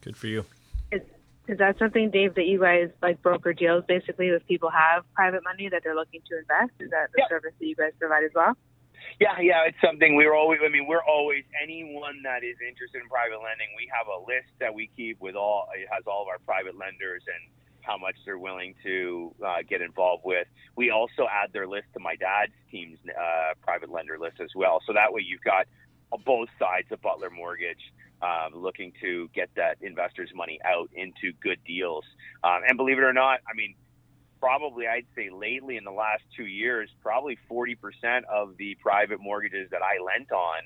[0.00, 0.44] Good for you.
[1.48, 5.42] Is, that something, Dave, that you guys like broker deals basically if people have private
[5.44, 6.72] money that they're looking to invest?
[6.80, 8.56] Is that the service that you guys provide as well?
[9.20, 10.60] Yeah, yeah, it's something we're always.
[10.64, 13.68] I mean, we're always anyone that is interested in private lending.
[13.76, 15.68] We have a list that we keep with all.
[15.74, 17.50] It has all of our private lenders and
[17.82, 20.46] how much they're willing to uh, get involved with.
[20.76, 24.80] We also add their list to my dad's team's uh, private lender list as well.
[24.86, 25.66] So that way you've got
[26.24, 27.82] both sides of Butler Mortgage
[28.22, 32.04] um, looking to get that investors' money out into good deals.
[32.44, 33.74] Um, and believe it or not, I mean,
[34.40, 37.76] probably I'd say lately in the last two years, probably 40%
[38.24, 40.62] of the private mortgages that I lent on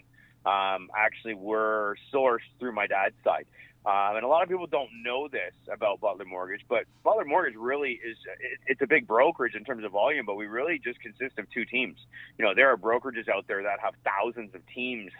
[0.46, 3.46] um, actually were sourced through my dad's side.
[3.86, 7.54] Um, and a lot of people don't know this about Butler Mortgage, but Butler Mortgage
[7.56, 11.00] really is it, it's a big brokerage in terms of volume, but we really just
[11.00, 11.96] consist of two teams.
[12.36, 15.12] You know, there are brokerages out there that have thousands of teams,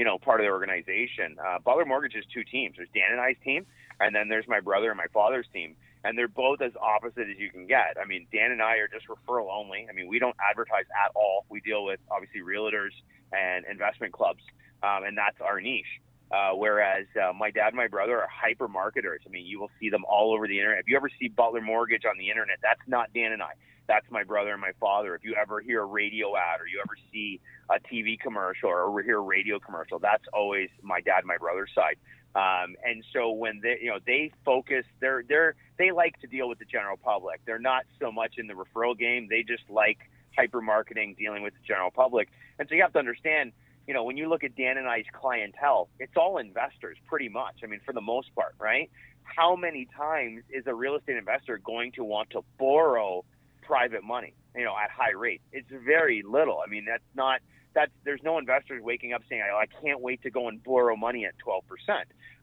[0.00, 1.36] you know, part of their organization.
[1.36, 2.76] Uh, Butler Mortgage is two teams.
[2.78, 3.66] There's Dan and I's team,
[4.00, 7.38] and then there's my brother and my father's team and they're both as opposite as
[7.38, 7.96] you can get.
[8.02, 9.86] I mean, Dan and I are just referral only.
[9.88, 11.44] I mean, we don't advertise at all.
[11.50, 12.96] We deal with obviously realtors
[13.32, 14.40] and investment clubs,
[14.82, 16.00] um, and that's our niche.
[16.32, 19.20] Uh, whereas uh, my dad and my brother are hyper marketers.
[19.26, 20.78] I mean, you will see them all over the internet.
[20.80, 23.52] If you ever see Butler Mortgage on the internet, that's not Dan and I.
[23.90, 25.16] That's my brother and my father.
[25.16, 29.02] If you ever hear a radio ad or you ever see a TV commercial or
[29.02, 31.96] hear a radio commercial, that's always my dad my brother's side.
[32.36, 36.48] Um, and so when they, you know, they focus, they're, they're, they like to deal
[36.48, 37.40] with the general public.
[37.46, 39.26] They're not so much in the referral game.
[39.28, 39.98] They just like
[40.38, 42.28] hyper marketing, dealing with the general public.
[42.60, 43.50] And so you have to understand,
[43.88, 47.56] you know, when you look at Dan and I's clientele, it's all investors pretty much.
[47.64, 48.88] I mean, for the most part, right?
[49.24, 53.24] How many times is a real estate investor going to want to borrow
[53.70, 55.44] private money, you know, at high rates?
[55.52, 56.60] It's very little.
[56.64, 57.40] I mean, that's not,
[57.72, 60.96] that's there's no investors waking up saying, I, I can't wait to go and borrow
[60.96, 61.62] money at 12%.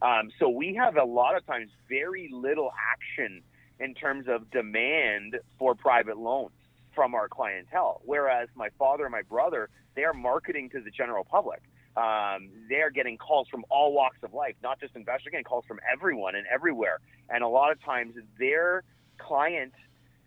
[0.02, 3.42] Um, so we have a lot of times very little action
[3.80, 6.54] in terms of demand for private loans
[6.96, 8.02] from our clientele.
[8.06, 11.62] Whereas my father and my brother, they are marketing to the general public.
[11.98, 15.66] Um, they are getting calls from all walks of life, not just investors, getting calls
[15.68, 17.00] from everyone and everywhere.
[17.30, 18.84] And a lot of times their
[19.18, 19.74] client,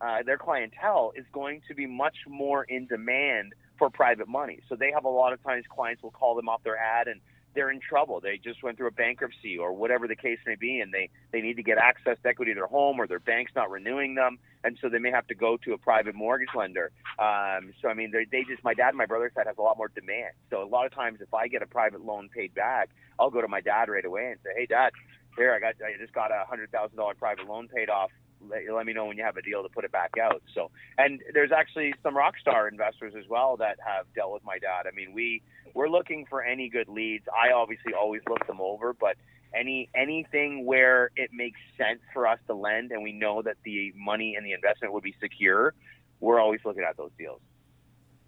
[0.01, 4.61] uh, their clientele is going to be much more in demand for private money.
[4.69, 7.21] So they have a lot of times clients will call them off their ad and
[7.55, 8.21] they're in trouble.
[8.21, 11.41] They just went through a bankruptcy or whatever the case may be, and they, they
[11.41, 14.39] need to get access to equity to their home or their bank's not renewing them.
[14.63, 16.93] And so they may have to go to a private mortgage lender.
[17.19, 19.63] Um, so, I mean, they, they just, my dad and my brother side has a
[19.63, 20.35] lot more demand.
[20.51, 23.41] So a lot of times if I get a private loan paid back, I'll go
[23.41, 24.93] to my dad right away and say, hey, dad,
[25.37, 28.11] here, I got, I just got a $100,000 private loan paid off
[28.49, 30.43] let, let me know when you have a deal to put it back out.
[30.55, 34.59] So, and there's actually some rock star investors as well that have dealt with my
[34.59, 34.87] dad.
[34.87, 35.43] I mean, we
[35.75, 37.25] we're looking for any good leads.
[37.29, 39.17] I obviously always look them over, but
[39.55, 43.93] any anything where it makes sense for us to lend and we know that the
[43.97, 45.75] money and the investment would be secure,
[46.21, 47.41] we're always looking at those deals.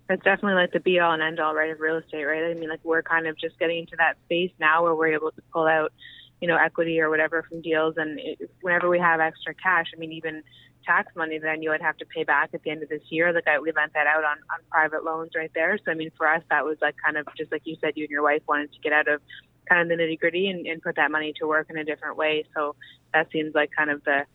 [0.08, 2.50] It's definitely like the be all and end all, right, of real estate, right?
[2.50, 5.30] I mean, like we're kind of just getting into that space now where we're able
[5.30, 5.92] to pull out
[6.42, 7.94] you know, equity or whatever from deals.
[7.96, 10.42] And it, whenever we have extra cash, I mean, even
[10.84, 13.02] tax money that I knew I'd have to pay back at the end of this
[13.10, 15.78] year, like I, we lent that out on, on private loans right there.
[15.84, 18.02] So, I mean, for us, that was like kind of just like you said, you
[18.02, 19.22] and your wife wanted to get out of
[19.68, 22.16] kind of the nitty gritty and, and put that money to work in a different
[22.16, 22.44] way.
[22.56, 22.74] So
[23.14, 24.26] that seems like kind of the,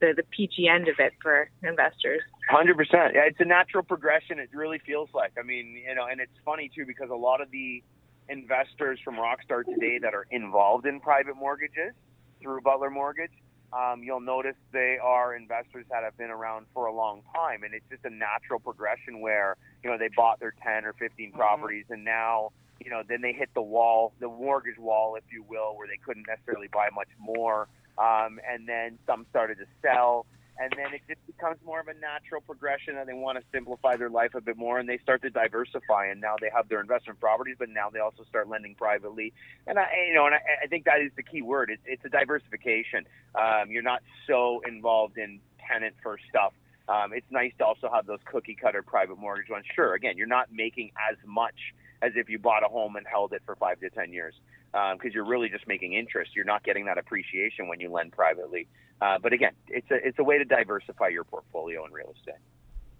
[0.00, 2.22] the, the peachy end of it for investors.
[2.48, 3.14] Hundred percent.
[3.16, 4.38] Yeah, it's a natural progression.
[4.38, 5.32] It really feels like.
[5.36, 7.82] I mean, you know, and it's funny too because a lot of the
[8.28, 11.94] investors from Rockstar today that are involved in private mortgages
[12.40, 13.32] through Butler Mortgage,
[13.72, 17.74] um, you'll notice they are investors that have been around for a long time, and
[17.74, 21.36] it's just a natural progression where you know they bought their 10 or 15 mm-hmm.
[21.36, 22.50] properties, and now
[22.82, 25.98] you know then they hit the wall, the mortgage wall, if you will, where they
[26.04, 27.68] couldn't necessarily buy much more,
[27.98, 30.24] um, and then some started to sell
[30.58, 33.96] and then it just becomes more of a natural progression and they want to simplify
[33.96, 36.80] their life a bit more and they start to diversify and now they have their
[36.80, 39.32] investment properties but now they also start lending privately.
[39.66, 41.70] And i you know and i, I think that is the key word.
[41.70, 43.06] It's, it's a diversification.
[43.34, 45.40] Um, you're not so involved in
[45.70, 46.52] tenant first stuff.
[46.88, 49.64] Um, it's nice to also have those cookie cutter private mortgage ones.
[49.74, 53.32] Sure again you're not making as much as if you bought a home and held
[53.32, 54.34] it for five to ten years
[54.72, 56.32] because um, you're really just making interest.
[56.34, 58.68] You're not getting that appreciation when you lend privately.
[59.00, 62.40] Uh, but again, it's a it's a way to diversify your portfolio in real estate.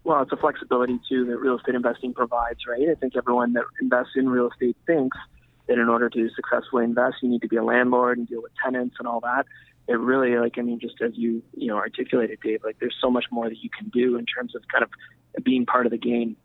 [0.05, 2.89] Well, it's a flexibility too that real estate investing provides, right?
[2.89, 5.19] I think everyone that invests in real estate thinks
[5.67, 8.53] that in order to successfully invest, you need to be a landlord and deal with
[8.63, 9.47] tenants and all that.
[9.87, 13.11] It really, like, I mean, just as you you know articulated, Dave, like, there's so
[13.11, 15.99] much more that you can do in terms of kind of being part of the
[15.99, 16.37] game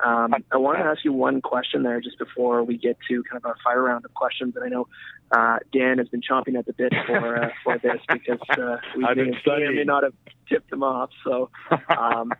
[0.00, 3.36] Um, I want to ask you one question there just before we get to kind
[3.36, 4.54] of our fire round of questions.
[4.56, 4.88] And I know
[5.30, 9.02] uh, Dan has been chomping at the bit for uh, for this because uh, we
[9.02, 9.14] may,
[9.46, 10.14] may, may not have
[10.48, 11.10] tipped him off.
[11.24, 11.50] So,
[11.88, 12.32] um,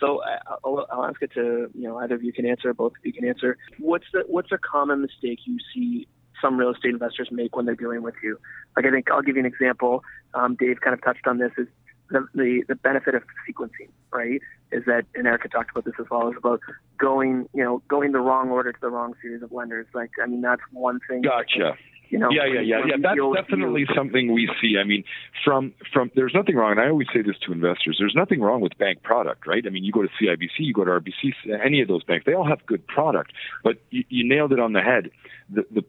[0.00, 2.92] so uh, I'll, I'll ask it to you know either of you can answer, both
[2.92, 3.56] of you can answer.
[3.78, 6.08] What's the what's a common mistake you see
[6.42, 8.38] some real estate investors make when they're dealing with you?
[8.76, 10.02] Like I think I'll give you an example.
[10.34, 11.52] Um, Dave kind of touched on this.
[11.56, 11.68] Is
[12.10, 14.40] the, the, the benefit of sequencing, right?
[14.72, 16.60] Is that, and Erika talked about this as well, is about
[16.98, 19.86] going, you know, going the wrong order to the wrong series of lenders.
[19.94, 21.22] Like, I mean, that's one thing.
[21.22, 21.76] Gotcha.
[22.08, 22.96] You know, yeah, yeah, yeah, yeah.
[23.02, 23.94] That's definitely you.
[23.94, 24.76] something we see.
[24.80, 25.02] I mean,
[25.44, 27.96] from from there's nothing wrong, and I always say this to investors.
[27.98, 29.64] There's nothing wrong with bank product, right?
[29.66, 31.32] I mean, you go to CIBC, you go to RBC,
[31.64, 33.32] any of those banks, they all have good product.
[33.64, 35.10] But you, you nailed it on the head.
[35.50, 35.84] The the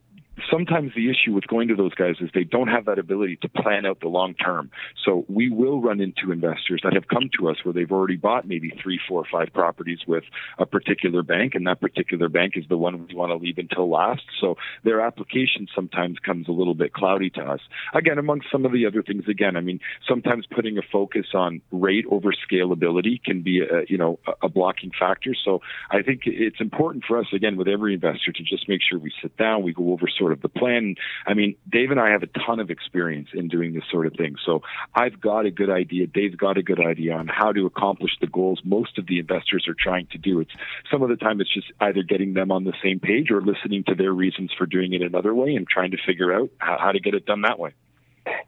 [0.49, 3.49] sometimes the issue with going to those guys is they don't have that ability to
[3.49, 4.71] plan out the long term.
[5.05, 8.47] So we will run into investors that have come to us where they've already bought
[8.47, 10.23] maybe three, four, five properties with
[10.57, 13.89] a particular bank, and that particular bank is the one we want to leave until
[13.89, 14.23] last.
[14.39, 17.61] So their application sometimes comes a little bit cloudy to us.
[17.93, 21.61] Again, amongst some of the other things, again, I mean, sometimes putting a focus on
[21.71, 25.33] rate over scalability can be a, you know, a blocking factor.
[25.43, 25.61] So
[25.91, 29.11] I think it's important for us, again, with every investor to just make sure we
[29.21, 30.95] sit down, we go over sort sort of the plan.
[31.25, 34.13] I mean, Dave and I have a ton of experience in doing this sort of
[34.13, 34.35] thing.
[34.45, 34.61] So
[34.93, 36.05] I've got a good idea.
[36.05, 39.65] Dave's got a good idea on how to accomplish the goals most of the investors
[39.69, 40.41] are trying to do.
[40.41, 40.51] It's
[40.91, 43.85] some of the time it's just either getting them on the same page or listening
[43.85, 46.99] to their reasons for doing it another way and trying to figure out how, to
[46.99, 47.73] get it done that way.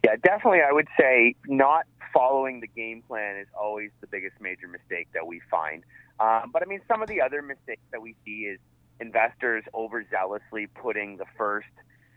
[0.04, 0.60] Yeah, definitely.
[0.68, 5.26] I would say not following the game plan is always the biggest major mistake that
[5.26, 5.84] we find.
[6.18, 8.58] Um, but I mean, some of the other mistakes that we see is
[9.00, 11.68] investors overzealously putting the first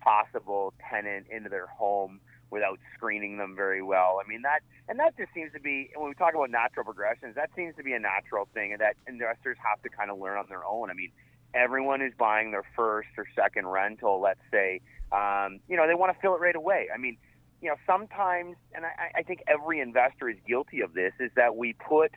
[0.01, 2.19] possible tenant into their home
[2.51, 4.21] without screening them very well.
[4.23, 7.35] I mean that, and that just seems to be when we talk about natural progressions.
[7.35, 10.37] That seems to be a natural thing, and that investors have to kind of learn
[10.37, 10.91] on their own.
[10.91, 11.11] I mean,
[11.53, 14.21] everyone is buying their first or second rental.
[14.21, 14.81] Let's say,
[15.11, 16.89] um, you know, they want to fill it right away.
[16.93, 17.17] I mean,
[17.61, 21.55] you know, sometimes, and I, I think every investor is guilty of this, is that
[21.55, 22.11] we put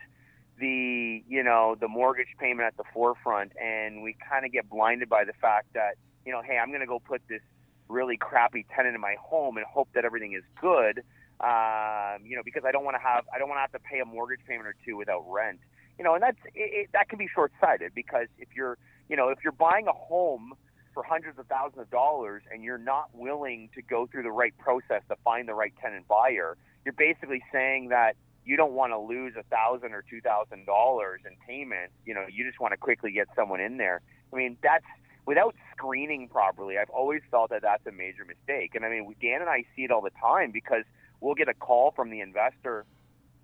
[0.59, 5.09] the you know the mortgage payment at the forefront, and we kind of get blinded
[5.09, 5.95] by the fact that
[6.25, 7.41] you know, hey, I'm going to go put this
[7.87, 11.03] really crappy tenant in my home and hope that everything is good.
[11.39, 13.79] Um, you know, because I don't want to have I don't want to have to
[13.79, 15.59] pay a mortgage payment or two without rent.
[15.97, 18.77] You know, and that's it, it, that can be short-sighted because if you're
[19.09, 20.53] you know if you're buying a home
[20.93, 24.57] for hundreds of thousands of dollars and you're not willing to go through the right
[24.57, 28.15] process to find the right tenant buyer, you're basically saying that
[28.47, 31.91] you don't want to lose a thousand or two thousand dollars in payment.
[32.05, 34.01] You know, you just want to quickly get someone in there.
[34.31, 34.85] I mean, that's
[35.25, 36.77] without screening properly.
[36.77, 38.73] I've always felt that that's a major mistake.
[38.73, 40.85] And I mean, Dan and I see it all the time because
[41.19, 42.85] we'll get a call from the investor,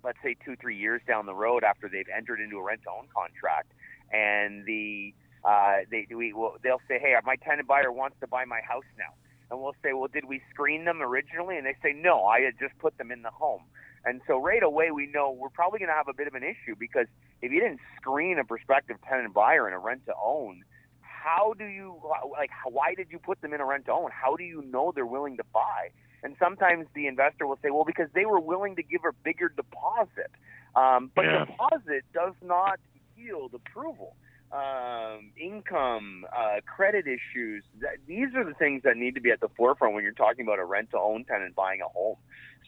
[0.02, 3.72] let's say two, three years down the road after they've entered into a rent-to-own contract,
[4.10, 5.12] and the
[5.44, 8.88] uh, they we will they'll say, hey, my tenant buyer wants to buy my house
[8.96, 9.12] now.
[9.50, 11.58] And we'll say, well, did we screen them originally?
[11.58, 13.60] And they say, no, I had just put them in the home.
[14.04, 16.42] And so right away we know we're probably going to have a bit of an
[16.42, 17.06] issue because
[17.40, 20.62] if you didn't screen a prospective tenant buyer in a rent to own,
[21.00, 21.98] how do you
[22.36, 24.10] like why did you put them in a rent to own?
[24.12, 25.90] How do you know they're willing to buy?
[26.22, 29.52] And sometimes the investor will say, well, because they were willing to give a bigger
[29.54, 30.30] deposit.
[30.74, 31.44] Um, but yeah.
[31.44, 32.80] deposit does not
[33.16, 34.16] yield approval.
[34.50, 37.64] Um, income, uh, credit issues.
[37.80, 40.46] That, these are the things that need to be at the forefront when you're talking
[40.46, 42.16] about a rent to own tenant buying a home.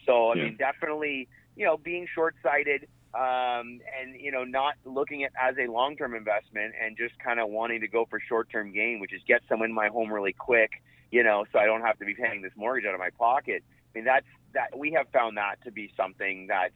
[0.06, 0.44] So, I yeah.
[0.44, 5.56] mean, definitely, you know, being short sighted um, and, you know, not looking at as
[5.58, 9.00] a long term investment and just kind of wanting to go for short term gain,
[9.00, 11.98] which is get someone in my home really quick, you know, so I don't have
[11.98, 13.62] to be paying this mortgage out of my pocket.
[13.94, 16.74] I mean, that's that we have found that to be something that's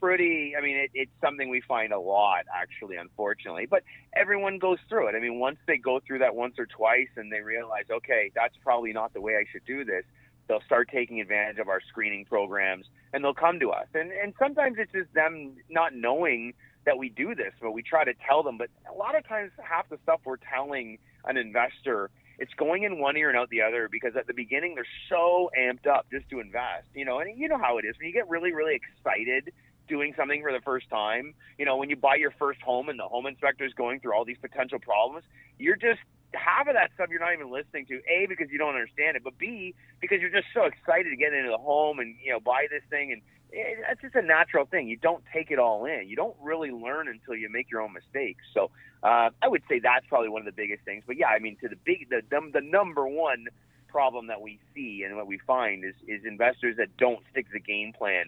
[0.00, 3.82] pretty i mean it, it's something we find a lot actually unfortunately but
[4.14, 7.32] everyone goes through it i mean once they go through that once or twice and
[7.32, 10.04] they realize okay that's probably not the way i should do this
[10.48, 13.86] they'll start taking advantage of our screening programs and they'll come to us.
[13.94, 18.04] And and sometimes it's just them not knowing that we do this, but we try
[18.04, 18.56] to tell them.
[18.56, 22.98] But a lot of times, half the stuff we're telling an investor, it's going in
[23.00, 26.28] one ear and out the other because at the beginning they're so amped up just
[26.30, 27.18] to invest, you know.
[27.18, 29.52] And you know how it is when you get really, really excited
[29.88, 31.34] doing something for the first time.
[31.58, 34.14] You know, when you buy your first home and the home inspector is going through
[34.14, 35.24] all these potential problems,
[35.58, 36.00] you're just
[36.36, 38.00] half of that stuff you're not even listening to.
[38.08, 41.32] A because you don't understand it, but B because you're just so excited to get
[41.32, 43.22] into the home and you know buy this thing and
[43.52, 44.88] it, that's just a natural thing.
[44.88, 46.08] You don't take it all in.
[46.08, 48.44] You don't really learn until you make your own mistakes.
[48.52, 48.70] So
[49.02, 51.04] uh, I would say that's probably one of the biggest things.
[51.06, 53.46] But yeah, I mean, to the big, the the, the number one
[53.88, 57.52] problem that we see and what we find is is investors that don't stick to
[57.52, 58.26] the game plan.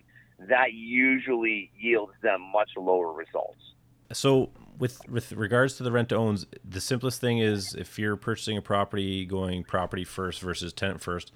[0.49, 3.59] That usually yields them much lower results.
[4.13, 8.17] So with with regards to the rent to owns, the simplest thing is if you're
[8.17, 11.33] purchasing a property, going property first versus tenant first,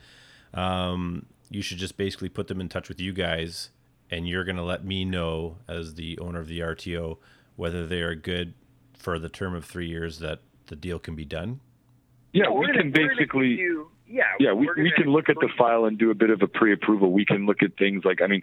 [0.54, 3.70] um, you should just basically put them in touch with you guys,
[4.10, 7.18] and you're going to let me know as the owner of the RTO
[7.56, 8.54] whether they are good
[8.96, 11.60] for the term of three years that the deal can be done.
[12.32, 13.56] Yeah, We're we gonna- can basically.
[13.56, 16.14] give yeah, Yeah, we, we're we gonna can look at the file and do a
[16.14, 17.12] bit of a pre-approval.
[17.12, 18.42] We can look at things like, I mean,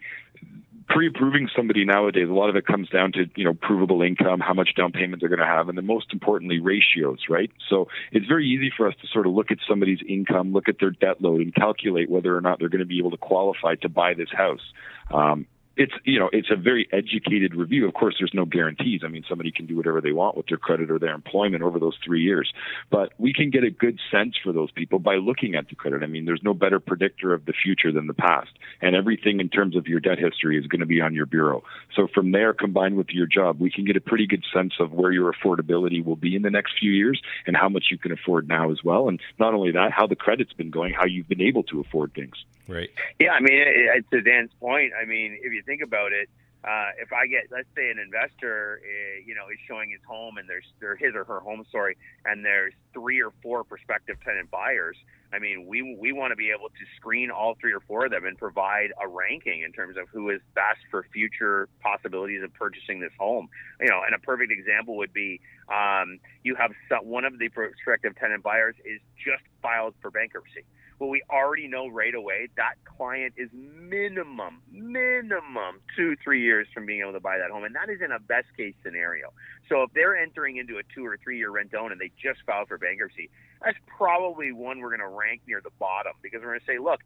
[0.90, 4.54] pre-approving somebody nowadays, a lot of it comes down to, you know, provable income, how
[4.54, 7.52] much down payment they're going to have, and then most importantly, ratios, right?
[7.70, 10.80] So it's very easy for us to sort of look at somebody's income, look at
[10.80, 13.76] their debt load, and calculate whether or not they're going to be able to qualify
[13.76, 14.74] to buy this house.
[15.12, 15.46] Um,
[15.80, 17.88] it's you know it's a very educated review.
[17.88, 19.02] Of course, there's no guarantees.
[19.06, 21.80] I mean, somebody can do whatever they want with their credit or their employment over
[21.80, 22.52] those three years,
[22.92, 26.04] but we can get a good sense for those people by looking at the credit.
[26.04, 28.52] I mean, there's no better predictor of the future than the past,
[28.82, 31.64] and everything in terms of your debt history is going to be on your bureau.
[31.96, 34.92] So from there, combined with your job, we can get a pretty good sense of
[34.92, 38.12] where your affordability will be in the next few years and how much you can
[38.12, 39.08] afford now as well.
[39.08, 42.14] And not only that, how the credit's been going, how you've been able to afford
[42.14, 42.36] things.
[42.70, 42.90] Right.
[43.20, 46.30] Yeah, I mean, it, it, to Dan's point, I mean, if you think about it,
[46.64, 50.38] uh, if I get, let's say, an investor, uh, you know, is showing his home
[50.38, 54.52] and there's, or his or her home, sorry, and there's three or four prospective tenant
[54.52, 54.98] buyers.
[55.32, 58.12] I mean, we we want to be able to screen all three or four of
[58.12, 62.54] them and provide a ranking in terms of who is best for future possibilities of
[62.56, 63.48] purchasing this home.
[63.80, 65.40] You know, and a perfect example would be
[65.70, 70.66] um, you have some, one of the prospective tenant buyers is just filed for bankruptcy
[71.00, 76.86] well, we already know right away that client is minimum, minimum two, three years from
[76.86, 77.64] being able to buy that home.
[77.64, 79.32] And that is in a best case scenario.
[79.70, 82.40] So if they're entering into a two or three year rent own and they just
[82.46, 83.30] filed for bankruptcy,
[83.64, 86.80] that's probably one we're going to rank near the bottom because we're going to say,
[86.80, 87.00] look,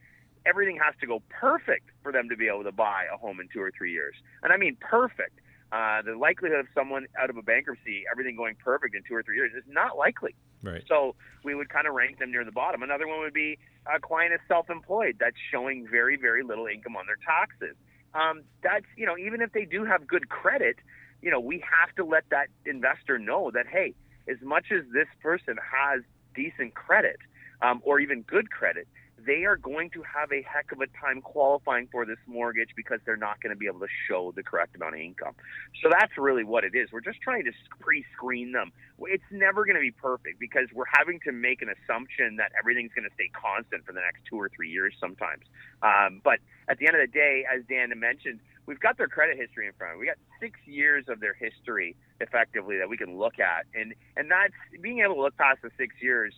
[0.45, 3.47] everything has to go perfect for them to be able to buy a home in
[3.53, 4.15] two or three years.
[4.41, 5.39] And I mean perfect.
[5.73, 9.23] Uh, the likelihood of someone out of a bankruptcy, everything going perfect in two or
[9.23, 10.35] three years, is not likely.
[10.61, 10.83] Right.
[10.87, 12.83] So we would kind of rank them near the bottom.
[12.83, 13.57] Another one would be
[13.91, 17.75] a client is self-employed that's showing very, very little income on their taxes.
[18.13, 20.75] Um, that's you know even if they do have good credit,
[21.23, 23.95] you know we have to let that investor know that hey,
[24.29, 26.03] as much as this person has
[26.35, 27.17] decent credit
[27.63, 28.87] um, or even good credit,
[29.25, 32.99] they are going to have a heck of a time qualifying for this mortgage because
[33.05, 35.33] they're not going to be able to show the correct amount of income.
[35.81, 36.91] So that's really what it is.
[36.91, 38.71] We're just trying to pre-screen them.
[38.99, 42.91] It's never going to be perfect because we're having to make an assumption that everything's
[42.93, 45.43] going to stay constant for the next two or three years sometimes.
[45.81, 49.37] Um, but at the end of the day, as Dan mentioned, we've got their credit
[49.37, 49.97] history in front of.
[49.97, 50.01] us.
[50.01, 54.31] We got six years of their history effectively that we can look at, and and
[54.31, 56.33] that's being able to look past the six years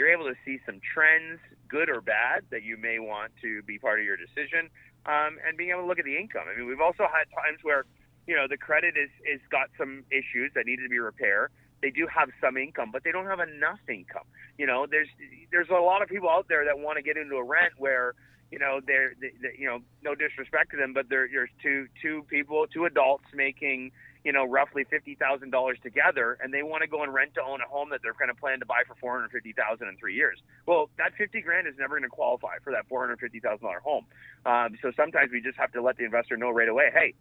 [0.00, 1.38] you're able to see some trends,
[1.68, 4.72] good or bad, that you may want to be part of your decision,
[5.04, 6.44] um, and being able to look at the income.
[6.48, 7.84] I mean, we've also had times where,
[8.26, 11.52] you know, the credit is is got some issues that needed to be repaired.
[11.82, 14.24] They do have some income, but they don't have enough income.
[14.56, 15.08] You know, there's
[15.52, 18.14] there's a lot of people out there that want to get into a rent where
[18.50, 21.88] you know they're they, they, you know no disrespect to them, but there there's two
[22.00, 23.92] two people, two adults making
[24.24, 27.42] you know, roughly fifty thousand dollars together, and they want to go and rent to
[27.42, 29.88] own a home that they're going to plan to buy for four hundred fifty thousand
[29.88, 30.38] in three years.
[30.66, 33.66] Well, that fifty grand is never going to qualify for that four hundred fifty thousand
[33.66, 34.04] dollar home.
[34.44, 37.14] Um, so sometimes we just have to let the investor know right away, hey,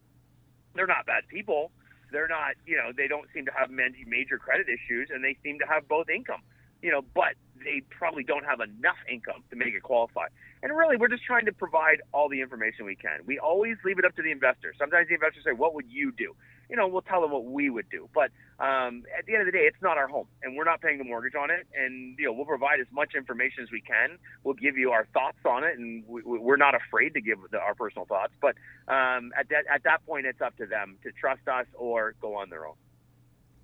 [0.75, 1.71] they're not bad people.
[2.11, 5.59] They're not, you know, they don't seem to have major credit issues, and they seem
[5.59, 6.41] to have both income,
[6.81, 10.25] you know, but they probably don't have enough income to make it qualify.
[10.63, 13.19] And really, we're just trying to provide all the information we can.
[13.25, 14.73] We always leave it up to the investor.
[14.77, 16.35] Sometimes the investors say, "What would you do?"
[16.69, 18.07] You know, we'll tell them what we would do.
[18.13, 20.81] But um, at the end of the day, it's not our home, and we're not
[20.81, 21.67] paying the mortgage on it.
[21.75, 24.17] And you know, we'll provide as much information as we can.
[24.43, 27.57] We'll give you our thoughts on it, and we, we're not afraid to give the,
[27.59, 28.33] our personal thoughts.
[28.39, 28.55] But
[28.87, 32.35] um, at that at that point, it's up to them to trust us or go
[32.35, 32.75] on their own.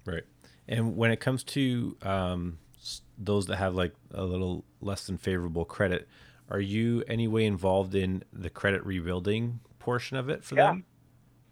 [0.06, 0.24] Right.
[0.68, 2.58] And when it comes to um,
[3.18, 6.08] those that have like a little less than favorable credit,
[6.50, 10.68] are you any way involved in the credit rebuilding portion of it for yeah.
[10.68, 10.86] them?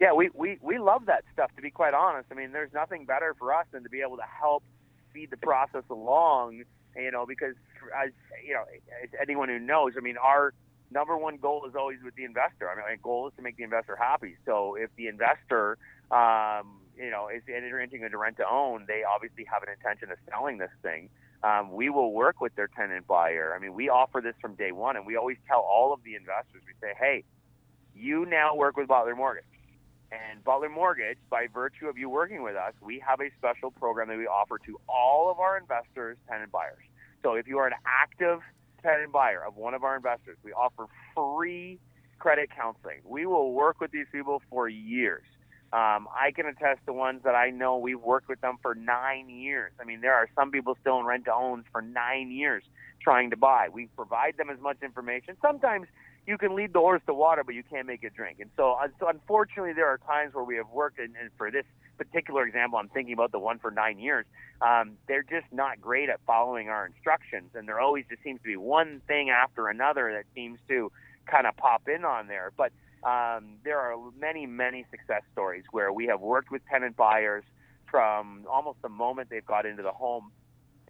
[0.03, 2.27] Yeah, we, we, we love that stuff, to be quite honest.
[2.29, 4.61] I mean, there's nothing better for us than to be able to help
[5.09, 6.65] speed the process along,
[6.97, 7.55] you know, because,
[7.97, 8.11] as
[8.45, 8.65] you know,
[9.01, 10.53] as anyone who knows, I mean, our
[10.91, 12.69] number one goal is always with the investor.
[12.69, 14.35] I mean, our goal is to make the investor happy.
[14.45, 15.77] So if the investor,
[16.11, 20.17] um, you know, is entering into rent to own, they obviously have an intention of
[20.29, 21.07] selling this thing.
[21.43, 23.53] Um, we will work with their tenant buyer.
[23.55, 26.15] I mean, we offer this from day one, and we always tell all of the
[26.15, 27.23] investors, we say, hey,
[27.95, 29.45] you now work with Butler Mortgage.
[30.13, 34.09] And Butler Mortgage, by virtue of you working with us, we have a special program
[34.09, 36.83] that we offer to all of our investors, tenant buyers.
[37.23, 38.41] So if you are an active
[38.83, 40.85] tenant buyer of one of our investors, we offer
[41.15, 41.79] free
[42.19, 42.99] credit counseling.
[43.05, 45.23] We will work with these people for years.
[45.73, 49.27] Um, I can attest to ones that I know we've worked with them for nine
[49.27, 49.71] years.
[49.81, 52.63] I mean, there are some people still in rent to owns for nine years
[53.01, 53.69] trying to buy.
[53.73, 55.35] We provide them as much information.
[55.41, 55.87] Sometimes
[56.27, 58.37] you can lead the horse to water, but you can't make it drink.
[58.39, 61.65] And so, so unfortunately, there are times where we have worked, and, and for this
[61.97, 64.25] particular example, I'm thinking about the one for nine years.
[64.61, 68.47] Um, they're just not great at following our instructions, and there always just seems to
[68.47, 70.91] be one thing after another that seems to
[71.25, 72.51] kind of pop in on there.
[72.55, 72.71] But
[73.05, 77.43] um, there are many, many success stories where we have worked with tenant buyers
[77.89, 80.31] from almost the moment they've got into the home,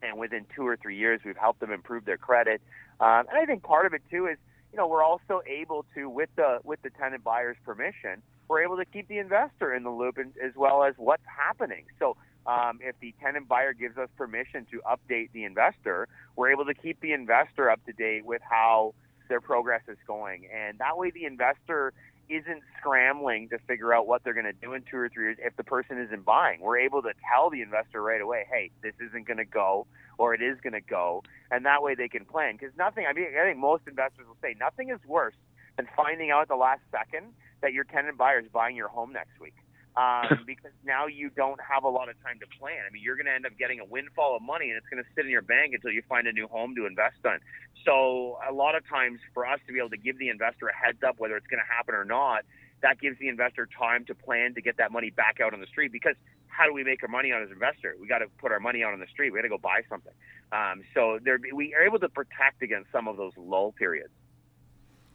[0.01, 2.61] and within two or three years, we've helped them improve their credit.
[2.99, 4.37] Um, and I think part of it too is,
[4.71, 8.77] you know, we're also able to, with the with the tenant buyer's permission, we're able
[8.77, 11.85] to keep the investor in the loop and, as well as what's happening.
[11.99, 16.65] So um, if the tenant buyer gives us permission to update the investor, we're able
[16.65, 18.93] to keep the investor up to date with how
[19.33, 20.45] their progress is going.
[20.53, 21.91] And that way, the investor
[22.29, 25.37] isn't scrambling to figure out what they're going to do in two or three years
[25.41, 26.61] if the person isn't buying.
[26.61, 29.87] We're able to tell the investor right away, hey, this isn't going to go
[30.19, 31.23] or it is going to go.
[31.49, 32.57] And that way they can plan.
[32.59, 35.35] Because nothing, I mean, I think most investors will say nothing is worse
[35.77, 39.13] than finding out at the last second that your tenant buyer is buying your home
[39.13, 39.55] next week
[39.95, 42.81] um, because now you don't have a lot of time to plan.
[42.87, 45.01] I mean, you're going to end up getting a windfall of money, and it's going
[45.03, 47.39] to sit in your bank until you find a new home to invest on.
[47.85, 50.75] So, a lot of times, for us to be able to give the investor a
[50.75, 52.43] heads up whether it's going to happen or not,
[52.81, 55.67] that gives the investor time to plan to get that money back out on the
[55.67, 55.91] street.
[55.91, 56.15] Because
[56.47, 57.95] how do we make our money out as an investor?
[57.99, 59.31] We got to put our money out on the street.
[59.31, 60.13] We got to go buy something.
[60.51, 64.13] Um, so, there, we are able to protect against some of those lull periods.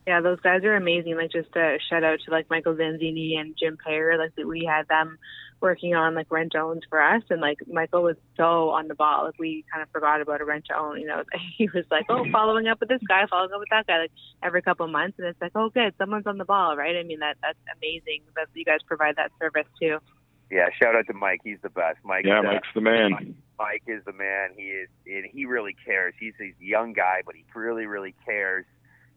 [0.09, 1.16] Yeah, those guys are amazing.
[1.16, 4.16] Like just a shout out to like Michael Zanzini and Jim Payer.
[4.16, 5.19] Like we had them
[5.61, 8.95] working on like rent to owns for us, and like Michael was so on the
[8.95, 9.25] ball.
[9.25, 11.01] Like we kind of forgot about a rent to own.
[11.01, 11.23] You know,
[11.57, 12.33] he was like, oh, mm-hmm.
[12.33, 15.19] following up with this guy, following up with that guy, like every couple of months,
[15.19, 16.97] and it's like, oh, good, someone's on the ball, right?
[16.97, 19.99] I mean, that that's amazing that you guys provide that service too.
[20.51, 21.41] Yeah, shout out to Mike.
[21.45, 21.99] He's the best.
[22.05, 22.25] Mike.
[22.25, 23.11] Yeah, Mike's the man.
[23.11, 23.29] Mike,
[23.59, 24.51] Mike is the man.
[24.57, 26.15] He is, and he really cares.
[26.19, 28.65] He's a young guy, but he really, really cares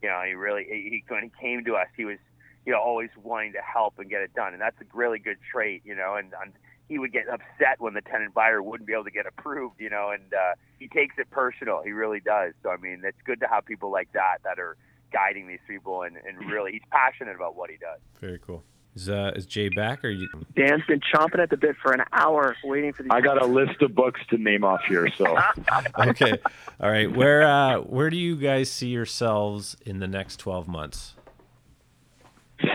[0.01, 2.17] you know, he really he when he came to us, he was
[2.65, 5.37] you know always wanting to help and get it done, and that's a really good
[5.51, 6.15] trait, you know.
[6.15, 6.53] And, and
[6.87, 9.89] he would get upset when the tenant buyer wouldn't be able to get approved, you
[9.89, 11.81] know, and uh, he takes it personal.
[11.83, 12.53] He really does.
[12.63, 14.77] So I mean, it's good to have people like that that are
[15.11, 17.99] guiding these people, and, and really he's passionate about what he does.
[18.19, 18.63] Very cool.
[18.93, 20.27] Is uh, is Jay back or you?
[20.53, 23.13] Dan's been chomping at the bit for an hour waiting for the.
[23.13, 25.37] I got a list of books to name off here, so.
[25.99, 26.33] okay,
[26.77, 27.09] all right.
[27.09, 31.15] Where uh, where do you guys see yourselves in the next twelve months?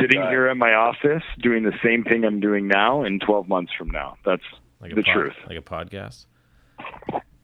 [0.00, 3.72] Sitting here in my office, doing the same thing I'm doing now, in twelve months
[3.76, 4.16] from now.
[4.24, 4.42] That's
[4.80, 5.34] like the pod, truth.
[5.46, 6.26] Like a podcast.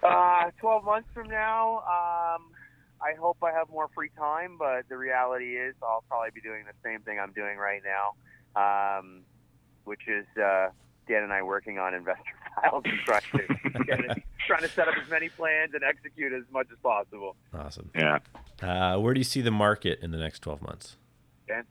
[0.02, 2.50] Uh, twelve months from now, um,
[3.00, 6.64] I hope I have more free time, but the reality is I'll probably be doing
[6.64, 8.14] the same thing I'm doing right now
[8.56, 9.22] um,
[9.84, 10.68] which is uh,
[11.08, 12.22] Dan and I working on investor
[12.54, 16.68] files and trying to, trying to set up as many plans and execute as much
[16.70, 17.36] as possible.
[17.52, 17.90] Awesome.
[17.94, 18.18] Yeah.
[18.60, 20.96] Uh, where do you see the market in the next 12 months?
[21.48, 21.64] Dan?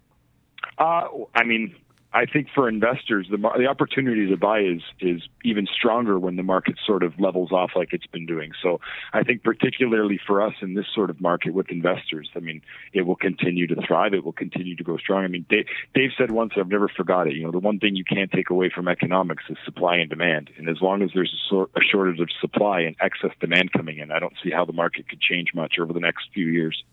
[0.78, 1.76] Uh, I mean,
[2.14, 6.44] I think for investors, the the opportunity to buy is is even stronger when the
[6.44, 8.52] market sort of levels off like it's been doing.
[8.62, 8.82] So
[9.14, 12.62] I think particularly for us in this sort of market with investors, I mean,
[12.92, 14.14] it will continue to thrive.
[14.14, 15.24] It will continue to go strong.
[15.24, 17.36] I mean, Dave, Dave said once, I've never forgot it.
[17.36, 20.50] You know, the one thing you can't take away from economics is supply and demand.
[20.58, 24.12] And as long as there's a, a shortage of supply and excess demand coming in,
[24.12, 26.84] I don't see how the market could change much over the next few years.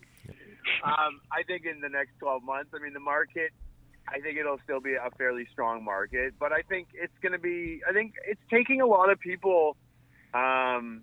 [0.85, 3.53] Um, I think in the next 12 months, I mean, the market
[4.13, 7.39] I think it'll still be a fairly strong market, but I think it's going to
[7.39, 7.83] be.
[7.89, 9.77] I think it's taking a lot of people.
[10.35, 11.03] Um,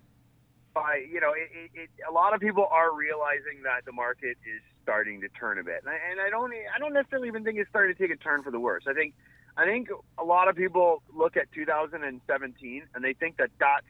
[0.74, 4.36] by you know, it, it, it, a lot of people are realizing that the market
[4.44, 6.52] is starting to turn a bit, and I, and I don't.
[6.52, 8.84] I don't necessarily even think it's starting to take a turn for the worse.
[8.86, 9.14] I think.
[9.58, 9.88] I think
[10.18, 13.86] a lot of people look at 2017 and they think that that's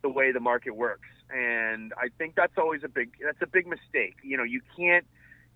[0.00, 3.12] the way the market works, and I think that's always a big.
[3.22, 4.16] That's a big mistake.
[4.22, 5.06] You know, you can't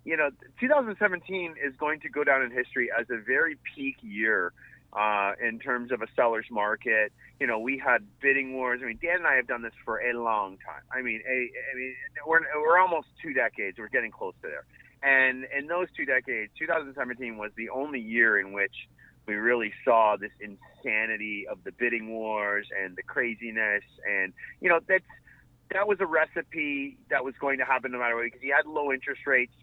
[0.05, 0.29] you know,
[0.59, 4.53] 2017 is going to go down in history as a very peak year
[4.93, 7.11] uh, in terms of a seller's market.
[7.39, 8.81] You know, we had bidding wars.
[8.83, 10.81] I mean, Dan and I have done this for a long time.
[10.91, 11.95] I mean, a, I mean,
[12.25, 13.77] we're we're almost two decades.
[13.77, 14.65] We're getting close to there.
[15.01, 18.75] And in those two decades, 2017 was the only year in which
[19.27, 23.83] we really saw this insanity of the bidding wars and the craziness.
[24.09, 25.05] And you know, that's
[25.71, 28.65] that was a recipe that was going to happen no matter what because you had
[28.65, 29.53] low interest rates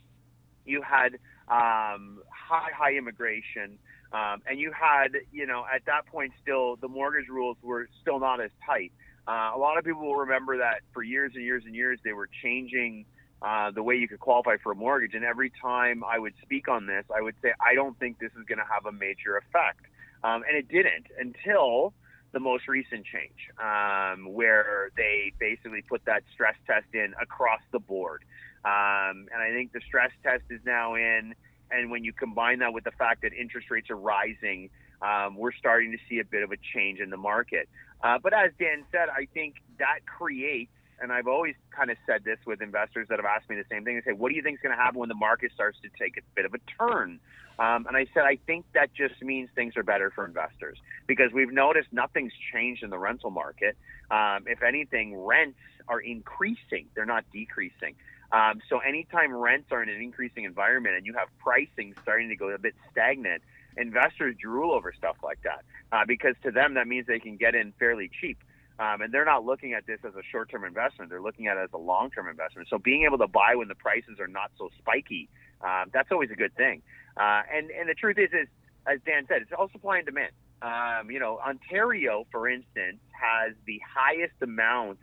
[0.66, 1.14] you had
[1.48, 3.78] um, high high immigration,
[4.12, 8.20] um, and you had you know at that point still the mortgage rules were still
[8.20, 8.92] not as tight.
[9.28, 12.12] Uh, a lot of people will remember that for years and years and years they
[12.12, 13.04] were changing
[13.42, 15.14] uh, the way you could qualify for a mortgage.
[15.14, 18.32] And every time I would speak on this, I would say I don't think this
[18.38, 19.86] is going to have a major effect.
[20.24, 21.92] um, and it didn't until
[22.32, 27.78] the most recent change, um, where they basically put that stress test in across the
[27.78, 28.24] board.
[28.66, 31.34] Um, and I think the stress test is now in.
[31.70, 34.70] And when you combine that with the fact that interest rates are rising,
[35.02, 37.68] um, we're starting to see a bit of a change in the market.
[38.02, 42.24] Uh, but as Dan said, I think that creates, and I've always kind of said
[42.24, 43.96] this with investors that have asked me the same thing.
[43.96, 45.88] They say, "What do you think is going to happen when the market starts to
[45.98, 47.20] take a bit of a turn?"
[47.58, 51.32] Um, and I said, I think that just means things are better for investors because
[51.32, 53.76] we've noticed nothing's changed in the rental market.
[54.10, 55.58] Um, if anything, rents
[55.88, 57.94] are increasing; they're not decreasing.
[58.32, 62.36] Um, so anytime rents are in an increasing environment and you have pricing starting to
[62.36, 63.42] go a bit stagnant,
[63.76, 65.62] investors drool over stuff like that
[65.92, 68.38] uh, because to them that means they can get in fairly cheap.
[68.78, 71.60] Um, and they're not looking at this as a short-term investment; they're looking at it
[71.60, 72.68] as a long-term investment.
[72.68, 75.30] So being able to buy when the prices are not so spiky,
[75.62, 76.82] um, that's always a good thing.
[77.16, 78.48] Uh, and and the truth is, is
[78.86, 80.32] as Dan said, it's all supply and demand.
[80.60, 84.98] Um, you know, Ontario, for instance, has the highest amount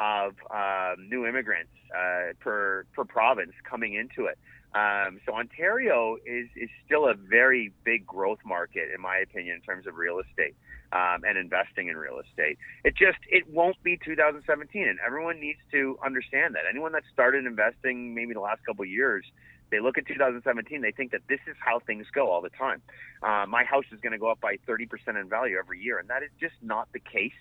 [0.00, 4.38] of um, new immigrants uh, per per province coming into it.
[4.74, 9.62] Um, so Ontario is is still a very big growth market, in my opinion, in
[9.62, 10.54] terms of real estate
[10.92, 12.56] um, and investing in real estate.
[12.84, 16.62] It just it won't be 2017, and everyone needs to understand that.
[16.68, 19.24] Anyone that started investing maybe the last couple of years
[19.70, 22.82] they look at 2017, they think that this is how things go all the time.
[23.22, 24.88] Uh, my house is going to go up by 30%
[25.20, 27.32] in value every year, and that is just not the case.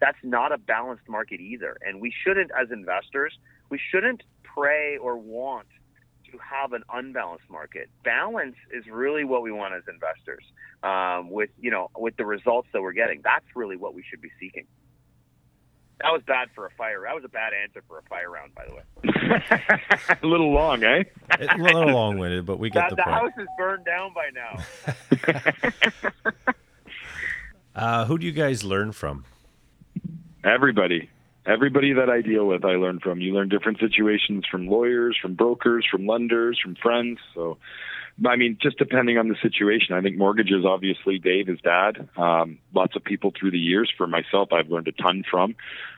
[0.00, 1.76] That's not a balanced market either.
[1.84, 3.38] And we shouldn't, as investors,
[3.70, 5.66] we shouldn't pray or want
[6.30, 7.88] to have an unbalanced market.
[8.04, 10.44] Balance is really what we want as investors.
[10.82, 14.20] Um, with you know, with the results that we're getting, that's really what we should
[14.20, 14.66] be seeking.
[16.00, 17.02] That was bad for a fire.
[17.04, 18.82] That was a bad answer for a fire round, by the way.
[20.22, 21.02] a little long, eh?
[21.30, 24.62] a little long-winded, but we get the, the, the house is burned down by now.
[27.74, 29.24] uh, who do you guys learn from?
[30.44, 31.10] Everybody.
[31.46, 33.20] Everybody that I deal with, I learn from.
[33.20, 37.18] You learn different situations from lawyers, from brokers, from lenders, from friends.
[37.34, 37.58] So
[38.26, 39.94] I mean, just depending on the situation.
[39.94, 42.08] I think mortgages, obviously, Dave, his dad.
[42.16, 43.92] Um, lots of people through the years.
[43.96, 45.54] For myself, I've learned a ton from.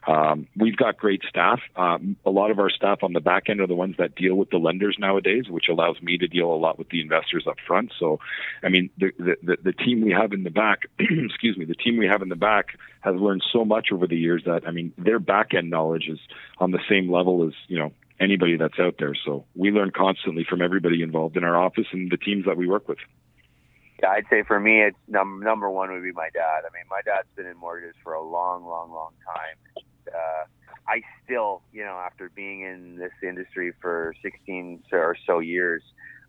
[0.06, 1.60] Um, we've got great staff.
[1.76, 4.34] Um, a lot of our staff on the back end are the ones that deal
[4.34, 7.56] with the lenders nowadays, which allows me to deal a lot with the investors up
[7.66, 7.92] front.
[7.98, 8.20] So,
[8.62, 11.74] I mean, the the, the, the team we have in the back, excuse me, the
[11.74, 14.72] team we have in the back has learned so much over the years that I
[14.72, 16.18] mean, their back end knowledge is
[16.58, 19.14] on the same level as you know anybody that's out there.
[19.24, 22.66] So we learn constantly from everybody involved in our office and the teams that we
[22.66, 22.98] work with.
[24.02, 26.60] Yeah, I'd say for me, it's num- number one would be my dad.
[26.60, 29.56] I mean, my dad's been in mortgages for a long, long, long time.
[29.76, 30.44] And, uh,
[30.86, 35.82] I still, you know, after being in this industry for 16 or so years,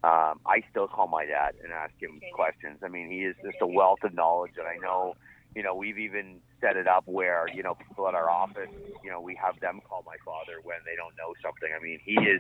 [0.03, 2.79] um, I still call my dad and ask him questions.
[2.83, 5.15] I mean, he is just a wealth of knowledge, and I know
[5.55, 8.69] you know, we've even set it up where, you know, people at our office,
[9.03, 11.69] you know, we have them call my father when they don't know something.
[11.75, 12.39] I mean, he is,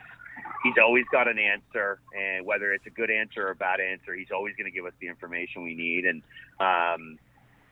[0.63, 4.13] he's always got an answer, and whether it's a good answer or a bad answer,
[4.13, 6.05] he's always going to give us the information we need.
[6.05, 6.21] And,
[6.59, 7.19] um,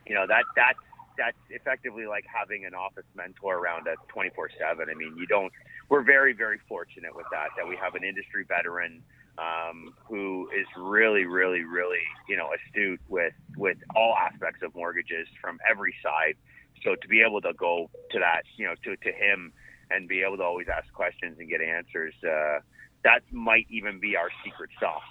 [0.06, 0.78] you know, that, that's,
[1.16, 4.88] that's effectively like having an office mentor around us 24 7.
[4.90, 5.52] I mean, you don't,
[5.88, 9.02] we're very, very fortunate with that, that we have an industry veteran
[9.40, 15.26] um, who is really, really, really, you know, astute with with all aspects of mortgages
[15.40, 16.36] from every side.
[16.84, 19.52] So to be able to go to that, you know, to to him
[19.90, 22.60] and be able to always ask questions and get answers, uh,
[23.04, 25.02] that might even be our secret sauce.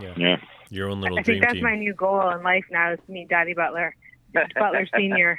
[0.00, 0.14] Yeah.
[0.16, 0.36] Yeah.
[0.70, 1.64] Your own little I dream think that's team.
[1.64, 3.94] my new goal in life now is to meet Daddy Butler,
[4.32, 5.38] Butler Senior.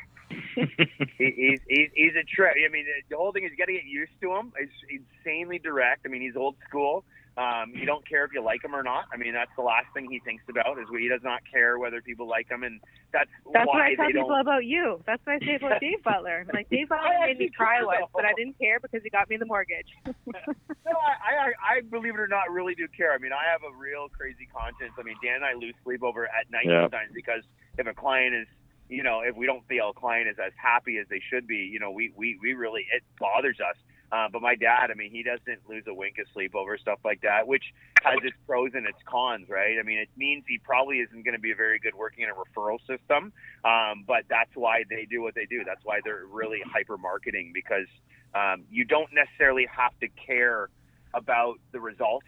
[1.17, 2.55] he's, he's he's a trip.
[2.55, 4.51] I mean, the whole thing is you got to get used to him.
[4.59, 6.05] He's insanely direct.
[6.05, 7.05] I mean, he's old school.
[7.37, 9.05] Um, you don't care if you like him or not.
[9.13, 12.01] I mean, that's the last thing he thinks about is he does not care whether
[12.01, 12.81] people like him, and
[13.13, 14.41] that's, That's what I tell people don't.
[14.41, 15.03] about you.
[15.05, 16.41] That's what I say about Dave Butler.
[16.41, 19.11] I'm like Dave Butler made me actually cry once, but I didn't care because he
[19.11, 19.87] got me the mortgage.
[20.87, 23.11] No, I, I, I believe it or not, really do care.
[23.11, 24.93] I mean, I have a real crazy conscience.
[24.97, 26.83] I mean, Dan and I lose sleep over at night Yeah.
[26.83, 27.43] sometimes because
[27.77, 28.47] if a client is,
[28.87, 31.57] you know, if we don't feel a client is as happy as they should be,
[31.57, 33.75] you know, we, we, we really, it bothers us.
[34.11, 36.99] Uh, but my dad, I mean, he doesn't lose a wink of sleep over stuff
[37.03, 37.63] like that, which
[38.03, 39.77] has its pros and its cons, right?
[39.79, 42.33] I mean, it means he probably isn't going to be very good working in a
[42.33, 43.33] referral system,
[43.65, 45.63] um, but that's why they do what they do.
[45.65, 47.87] That's why they're really hyper marketing because
[48.33, 50.69] um, you don't necessarily have to care
[51.13, 52.27] about the results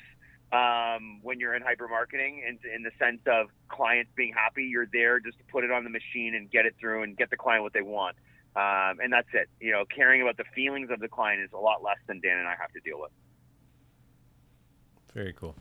[0.52, 4.64] um, when you're in hyper marketing in, in the sense of clients being happy.
[4.64, 7.30] You're there just to put it on the machine and get it through and get
[7.30, 8.16] the client what they want.
[8.56, 9.48] Um, and that's it.
[9.60, 12.38] You know, caring about the feelings of the client is a lot less than Dan
[12.38, 13.12] and I have to deal with.
[15.14, 15.56] Very cool.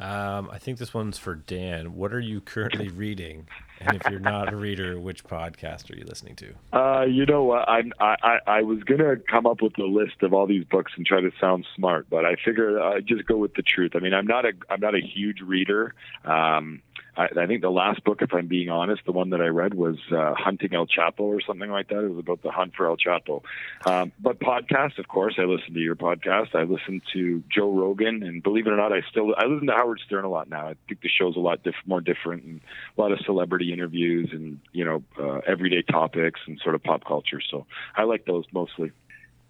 [0.00, 1.94] Um, I think this one's for Dan.
[1.94, 3.46] What are you currently reading?
[3.80, 6.54] And if you're not a reader, which podcast are you listening to?
[6.72, 7.68] Uh, you know what?
[7.68, 11.04] I, I I was gonna come up with a list of all these books and
[11.04, 13.92] try to sound smart, but I figure I just go with the truth.
[13.94, 15.94] I mean, I'm not a I'm not a huge reader.
[16.24, 16.80] Um,
[17.16, 19.74] I, I think the last book, if I'm being honest, the one that I read
[19.74, 22.04] was uh, Hunting El Chapo or something like that.
[22.04, 23.42] It was about the hunt for El Chapo.
[23.84, 26.54] Um, but podcasts, of course, I listen to your podcast.
[26.54, 29.74] I listen to Joe Rogan, and believe it or not, I still I listen to
[29.74, 30.68] Howard Stern a lot now.
[30.68, 32.60] I think the show's a lot diff- more different and
[32.96, 37.04] a lot of celebrity interviews and you know uh, everyday topics and sort of pop
[37.04, 37.40] culture.
[37.40, 38.92] So I like those mostly.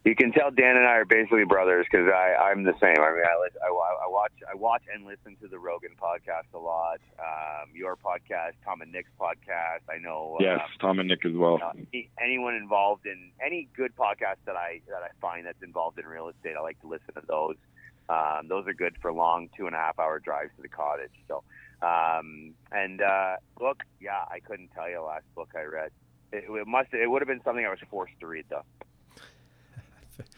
[0.04, 2.96] You can tell Dan and I are basically brothers because I I'm the same.
[2.98, 6.58] I mean, I, I, I watch I watch and listen to the Rogan podcast a
[6.58, 7.00] lot.
[7.18, 9.80] Um, your podcast, Tom and Nick's podcast.
[9.90, 10.38] I know.
[10.40, 11.60] Yes, um, Tom and Nick as well.
[12.18, 16.28] Anyone involved in any good podcast that I that I find that's involved in real
[16.28, 17.56] estate, I like to listen to those.
[18.08, 21.12] Um, those are good for long two and a half hour drives to the cottage.
[21.28, 21.44] So,
[21.82, 25.90] um, and uh, book, yeah, I couldn't tell you the last book I read.
[26.32, 28.64] It, it must it would have been something I was forced to read though.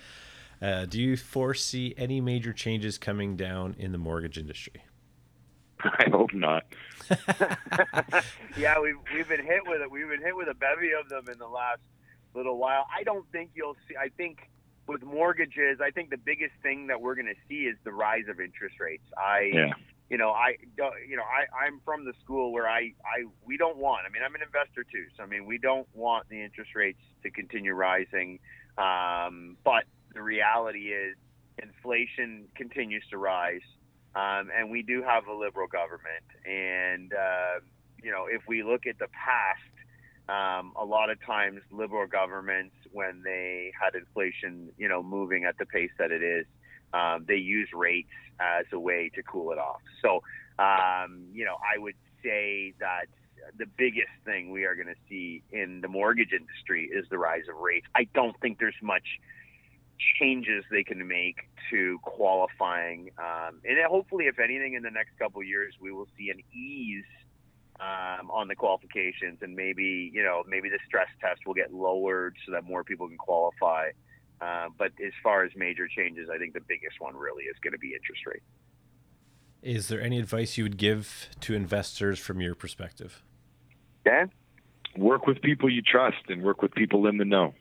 [0.63, 4.85] Uh, do you foresee any major changes coming down in the mortgage industry?
[5.83, 6.63] I hope not.
[8.57, 9.91] yeah, we've we've been hit with it.
[9.91, 11.81] We've been hit with a bevy of them in the last
[12.35, 12.87] little while.
[12.97, 13.97] I don't think you'll see.
[13.97, 14.39] I think
[14.87, 18.25] with mortgages, I think the biggest thing that we're going to see is the rise
[18.29, 19.05] of interest rates.
[19.19, 19.73] I, Yeah.
[20.11, 20.57] you know, I,
[21.09, 24.07] you know, I, I'm from the school where I, I, we don't want.
[24.07, 27.01] I mean, I'm an investor too, so I mean, we don't want the interest rates
[27.23, 28.39] to continue rising.
[28.79, 31.17] Um, but the reality is,
[31.63, 33.61] inflation continues to rise,
[34.15, 36.25] um, and we do have a liberal government.
[36.45, 37.61] And uh,
[38.03, 39.61] you know, if we look at the past,
[40.29, 45.59] um, a lot of times liberal governments, when they had inflation, you know, moving at
[45.59, 46.47] the pace that it is,
[46.95, 49.81] um, they use rates as a way to cool it off.
[50.01, 50.23] So,
[50.59, 53.07] um, you know, I would say that
[53.59, 57.45] the biggest thing we are going to see in the mortgage industry is the rise
[57.49, 57.87] of rates.
[57.95, 59.21] I don't think there's much
[60.19, 61.37] changes they can make
[61.71, 66.31] to qualifying, um, and hopefully, if anything, in the next couple years, we will see
[66.31, 67.05] an ease
[67.81, 72.37] um, on the qualifications, and maybe you know maybe the stress test will get lowered
[72.47, 73.91] so that more people can qualify.
[74.41, 77.73] Uh, but as far as major changes, I think the biggest one really is going
[77.73, 78.43] to be interest rate.
[79.63, 83.23] Is there any advice you would give to investors from your perspective?
[84.05, 84.31] Dan?
[84.97, 87.55] Work with people you trust and work with people in the know.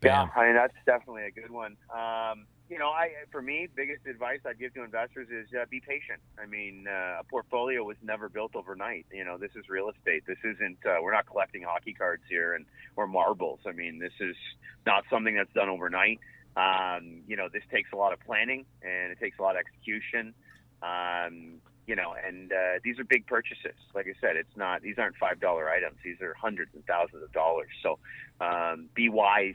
[0.00, 0.30] Bam.
[0.34, 1.76] Yeah, I mean that's definitely a good one.
[1.94, 5.80] Um, you know, I for me, biggest advice I'd give to investors is uh, be
[5.80, 6.20] patient.
[6.42, 9.06] I mean, uh, a portfolio was never built overnight.
[9.12, 10.24] You know, this is real estate.
[10.26, 10.78] This isn't.
[10.84, 12.66] Uh, we're not collecting hockey cards here and
[12.96, 13.60] or marbles.
[13.66, 14.36] I mean, this is
[14.84, 16.18] not something that's done overnight.
[16.56, 19.60] Um, you know, this takes a lot of planning and it takes a lot of
[19.60, 20.34] execution.
[20.82, 23.76] Um, you know, and uh, these are big purchases.
[23.94, 24.82] Like I said, it's not.
[24.82, 25.96] These aren't five dollar items.
[26.04, 27.70] These are hundreds and thousands of dollars.
[27.82, 27.98] So,
[28.40, 29.54] um, be wise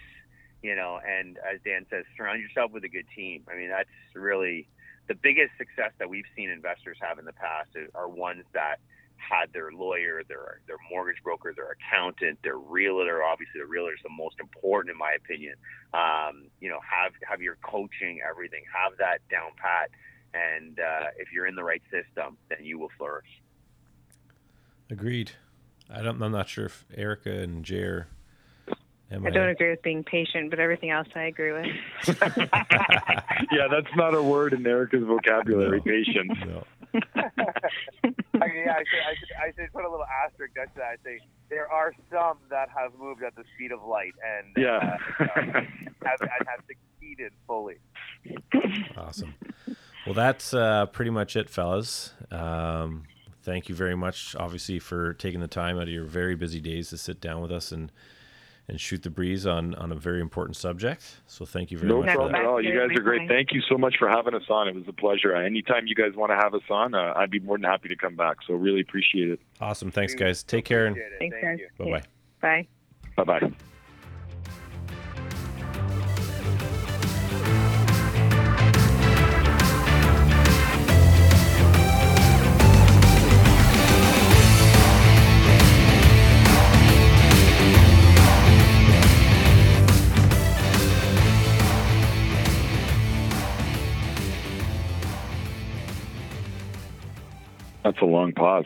[0.62, 3.44] you know, and as Dan says, surround yourself with a good team.
[3.52, 4.68] I mean, that's really
[5.08, 8.78] the biggest success that we've seen investors have in the past are ones that
[9.18, 13.24] had their lawyer, their their mortgage broker, their accountant, their realtor.
[13.24, 15.56] Obviously, the realtor is the most important, in my opinion.
[15.94, 19.90] Um, you know, have have your coaching, everything, have that down pat,
[20.34, 23.28] and uh, if you're in the right system, then you will flourish.
[24.90, 25.32] Agreed.
[25.90, 26.22] I don't.
[26.22, 28.08] I'm not sure if Erika and Jay are.
[29.14, 31.66] I don't agree with being patient, but everything else I agree with.
[32.08, 35.80] yeah, that's not a word in Erika's vocabulary.
[35.80, 35.84] No.
[35.84, 36.40] Patience.
[36.46, 36.64] No.
[36.94, 40.86] I, yeah, I say, I, say, I say put a little asterisk next to that.
[40.86, 41.20] I say
[41.50, 44.98] there are some that have moved at the speed of light and Yeah.
[45.20, 47.76] uh, have, and have succeeded fully.
[48.98, 49.34] Awesome.
[50.06, 52.14] Well, that's uh, pretty much it, fellas.
[52.32, 53.04] Um,
[53.44, 56.90] thank you very much, obviously, for taking the time out of your very busy days
[56.90, 57.92] to sit down with us and
[58.68, 61.18] and shoot the breeze on on a very important subject.
[61.28, 62.10] So thank you very No much.
[62.10, 62.62] for problem at all.
[62.62, 63.28] You guys are great.
[63.28, 64.68] Thank you so much for having us on.
[64.68, 65.36] It was a pleasure.
[65.36, 67.96] Anytime you guys want to have us on, uh, I'd be more than happy to
[67.96, 68.38] come back.
[68.48, 69.40] So really appreciate it.
[69.60, 69.92] Awesome.
[69.92, 70.44] Thanks, guys.
[70.44, 71.60] Take care and Thanks, guys.
[71.60, 71.86] you.
[71.86, 72.02] bye
[72.40, 72.68] bye.
[73.18, 73.24] Bye.
[73.26, 73.52] Bye
[97.92, 98.66] That's a long pause.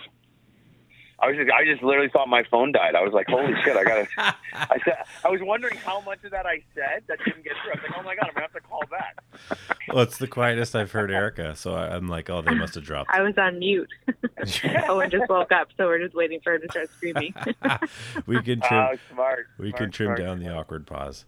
[1.17, 2.93] I was just, I just literally thought my phone died.
[2.93, 4.07] I was like, holy shit, I gotta.
[4.53, 7.71] I said, I was wondering how much of that I said that didn't get through.
[7.71, 9.23] I was like, oh my god, I'm gonna have to call back.
[9.87, 12.83] well, it's the quietest I've heard Erika, so I, am like, oh, they must have
[12.83, 13.09] dropped.
[13.11, 13.89] I was on mute.
[14.87, 17.33] Owen just woke up, so we're just waiting for her to start screaming.
[18.27, 18.73] we can trim.
[18.73, 19.47] Oh, smart.
[19.57, 20.53] we smart, can trim smart, down smart.
[20.53, 21.25] the awkward pause.